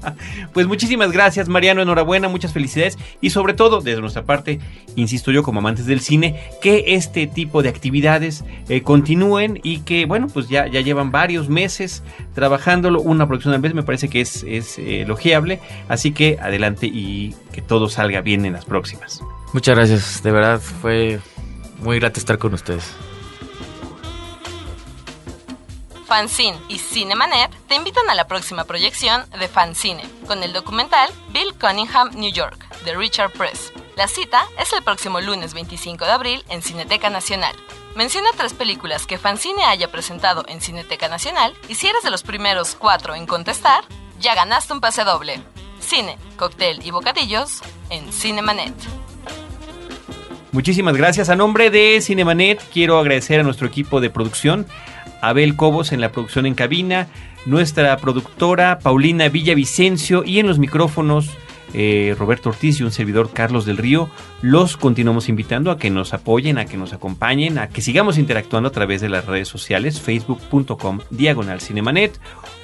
pues 0.52 0.68
muchísimas 0.68 1.10
gracias, 1.10 1.48
Mariano. 1.48 1.82
Enhorabuena, 1.82 2.28
muchas 2.28 2.52
felicidades. 2.52 2.96
Y 3.20 3.30
sobre 3.30 3.54
todo, 3.54 3.80
desde 3.80 4.00
nuestra 4.00 4.22
parte, 4.22 4.60
insisto 4.94 5.32
yo, 5.32 5.42
como 5.42 5.58
amantes 5.58 5.86
del 5.86 6.00
cine, 6.00 6.40
que 6.62 6.84
este 6.94 7.26
tipo 7.26 7.62
de 7.62 7.68
actividades 7.68 8.44
eh, 8.68 8.82
continúen 8.82 9.58
y 9.64 9.80
que, 9.80 10.06
bueno, 10.06 10.28
pues 10.28 10.48
ya, 10.48 10.68
ya 10.68 10.80
llevan 10.80 11.10
varios 11.10 11.48
meses 11.48 12.04
trabajándolo. 12.34 13.00
Una 13.00 13.26
producción 13.26 13.52
al 13.52 13.60
mes 13.60 13.74
me 13.74 13.82
parece 13.82 14.08
que 14.08 14.20
es, 14.20 14.44
es 14.44 14.78
eh, 14.78 15.02
elogiable. 15.02 15.58
Así 15.88 16.12
que 16.12 16.38
adelante 16.40 16.86
y 16.86 17.34
que 17.52 17.62
todo 17.62 17.88
salga 17.88 18.20
bien 18.20 18.46
en 18.46 18.52
las 18.52 18.64
próximas. 18.64 19.20
Muchas 19.52 19.74
gracias, 19.74 20.22
de 20.22 20.30
verdad 20.30 20.60
fue 20.60 21.18
muy 21.80 21.98
grato 21.98 22.20
estar 22.20 22.38
con 22.38 22.54
ustedes. 22.54 22.94
Fanzine 26.06 26.56
y 26.68 26.78
Cinemanet 26.78 27.50
te 27.66 27.74
invitan 27.74 28.08
a 28.08 28.14
la 28.14 28.28
próxima 28.28 28.64
proyección 28.64 29.24
de 29.38 29.48
Fancine 29.48 30.04
con 30.26 30.42
el 30.44 30.52
documental 30.52 31.10
Bill 31.30 31.52
Cunningham, 31.60 32.10
New 32.14 32.32
York, 32.32 32.64
de 32.84 32.94
Richard 32.94 33.32
Press. 33.32 33.72
La 33.96 34.06
cita 34.06 34.46
es 34.58 34.72
el 34.72 34.84
próximo 34.84 35.20
lunes 35.20 35.52
25 35.52 36.04
de 36.04 36.12
abril 36.12 36.44
en 36.48 36.62
Cineteca 36.62 37.10
Nacional. 37.10 37.56
Menciona 37.96 38.28
tres 38.36 38.54
películas 38.54 39.06
que 39.06 39.18
Fancine 39.18 39.64
haya 39.64 39.90
presentado 39.90 40.44
en 40.46 40.60
Cineteca 40.60 41.08
Nacional 41.08 41.54
y 41.68 41.74
si 41.74 41.88
eres 41.88 42.04
de 42.04 42.10
los 42.10 42.22
primeros 42.22 42.76
cuatro 42.76 43.16
en 43.16 43.26
contestar, 43.26 43.82
ya 44.20 44.36
ganaste 44.36 44.72
un 44.74 44.80
pase 44.80 45.02
doble. 45.02 45.40
Cine, 45.80 46.18
cóctel 46.36 46.86
y 46.86 46.92
bocadillos 46.92 47.62
en 47.90 48.12
Cinemanet. 48.12 48.74
Muchísimas 50.52 50.96
gracias. 50.96 51.28
A 51.28 51.36
nombre 51.36 51.70
de 51.70 52.00
Cinemanet 52.00 52.62
quiero 52.72 52.98
agradecer 52.98 53.40
a 53.40 53.42
nuestro 53.42 53.66
equipo 53.66 54.00
de 54.00 54.08
producción, 54.08 54.66
Abel 55.28 55.56
Cobos 55.56 55.92
en 55.92 56.00
la 56.00 56.12
producción 56.12 56.46
en 56.46 56.54
cabina, 56.54 57.08
nuestra 57.46 57.96
productora 57.96 58.78
Paulina 58.78 59.28
Villavicencio 59.28 60.24
y 60.24 60.38
en 60.38 60.46
los 60.46 60.58
micrófonos 60.58 61.30
eh, 61.74 62.14
Roberto 62.18 62.50
Ortiz 62.50 62.80
y 62.80 62.84
un 62.84 62.90
servidor 62.90 63.30
Carlos 63.32 63.66
del 63.66 63.76
Río. 63.76 64.08
Los 64.40 64.76
continuamos 64.76 65.28
invitando 65.28 65.70
a 65.70 65.78
que 65.78 65.90
nos 65.90 66.14
apoyen, 66.14 66.58
a 66.58 66.64
que 66.64 66.76
nos 66.76 66.92
acompañen, 66.92 67.58
a 67.58 67.68
que 67.68 67.82
sigamos 67.82 68.18
interactuando 68.18 68.68
a 68.68 68.72
través 68.72 69.00
de 69.00 69.08
las 69.08 69.26
redes 69.26 69.48
sociales, 69.48 70.00
facebook.com 70.00 71.00
diagonal 71.10 71.60
cinemanet 71.60 72.18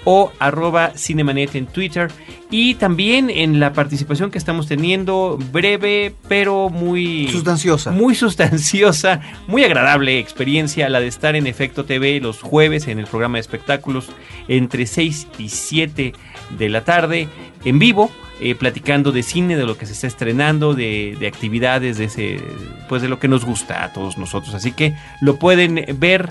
o 0.05 0.33
arroba 0.39 0.93
cinemanet 0.97 1.55
en 1.55 1.67
Twitter 1.67 2.11
y 2.51 2.75
también 2.75 3.31
en 3.31 3.61
la 3.61 3.73
participación 3.73 4.31
que 4.31 4.39
estamos 4.39 4.67
teniendo 4.67 5.39
breve 5.53 6.15
pero 6.29 6.71
muy 6.71 7.29
Sustanciosa. 7.29 7.91
muy 7.91 8.15
sustanciosa 8.15 9.21
muy 9.47 9.65
agradable 9.65 10.19
experiencia 10.19 10.89
la 10.89 11.01
de 11.01 11.07
estar 11.07 11.37
en 11.37 11.47
Efecto 11.47 11.85
TV 11.85 12.21
los 12.21 12.41
jueves 12.41 12.89
en 12.89 12.99
el 12.99 13.07
programa 13.07 13.37
de 13.37 13.41
espectáculos 13.41 14.09
entre 14.49 14.87
6 14.87 15.29
y 15.39 15.49
7 15.49 16.13
de 16.59 16.69
la 16.69 16.85
tarde 16.85 17.29
en 17.65 17.79
vivo 17.79 18.11
eh, 18.45 18.57
platicando 18.57 19.13
de 19.13 19.23
cine, 19.23 19.57
de 19.57 19.65
lo 19.65 19.79
que 19.79 19.87
se 19.87 19.93
está 19.93 20.09
estrenando, 20.09 20.75
de, 20.75 21.17
de 21.21 21.29
actividades, 21.29 21.99
de 21.99 22.07
ese, 22.07 22.41
pues 22.89 23.01
de 23.01 23.09
lo 23.09 23.21
que 23.21 23.29
nos 23.29 23.45
gusta 23.45 23.85
a 23.85 23.93
todos 23.93 24.19
nosotros. 24.19 24.53
Así 24.53 24.73
que 24.73 24.97
lo 25.21 25.37
pueden 25.37 25.85
ver 26.01 26.29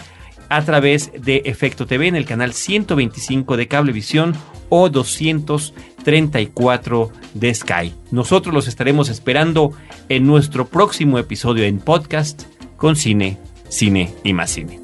a 0.51 0.63
través 0.65 1.11
de 1.17 1.43
Efecto 1.45 1.87
TV 1.87 2.07
en 2.07 2.17
el 2.17 2.25
canal 2.25 2.53
125 2.53 3.55
de 3.55 3.69
Cablevisión 3.69 4.35
o 4.67 4.89
234 4.89 7.09
de 7.33 7.53
Sky. 7.53 7.93
Nosotros 8.11 8.53
los 8.53 8.67
estaremos 8.67 9.07
esperando 9.07 9.71
en 10.09 10.27
nuestro 10.27 10.67
próximo 10.67 11.17
episodio 11.19 11.63
en 11.63 11.79
podcast 11.79 12.43
con 12.75 12.97
cine, 12.97 13.37
cine 13.69 14.13
y 14.25 14.33
más 14.33 14.51
cine. 14.51 14.81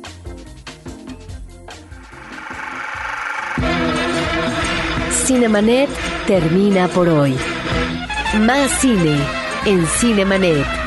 Cinemanet 5.25 5.89
termina 6.27 6.88
por 6.88 7.10
hoy. 7.10 7.36
Más 8.39 8.71
cine 8.80 9.17
en 9.65 9.86
Cinemanet. 9.86 10.87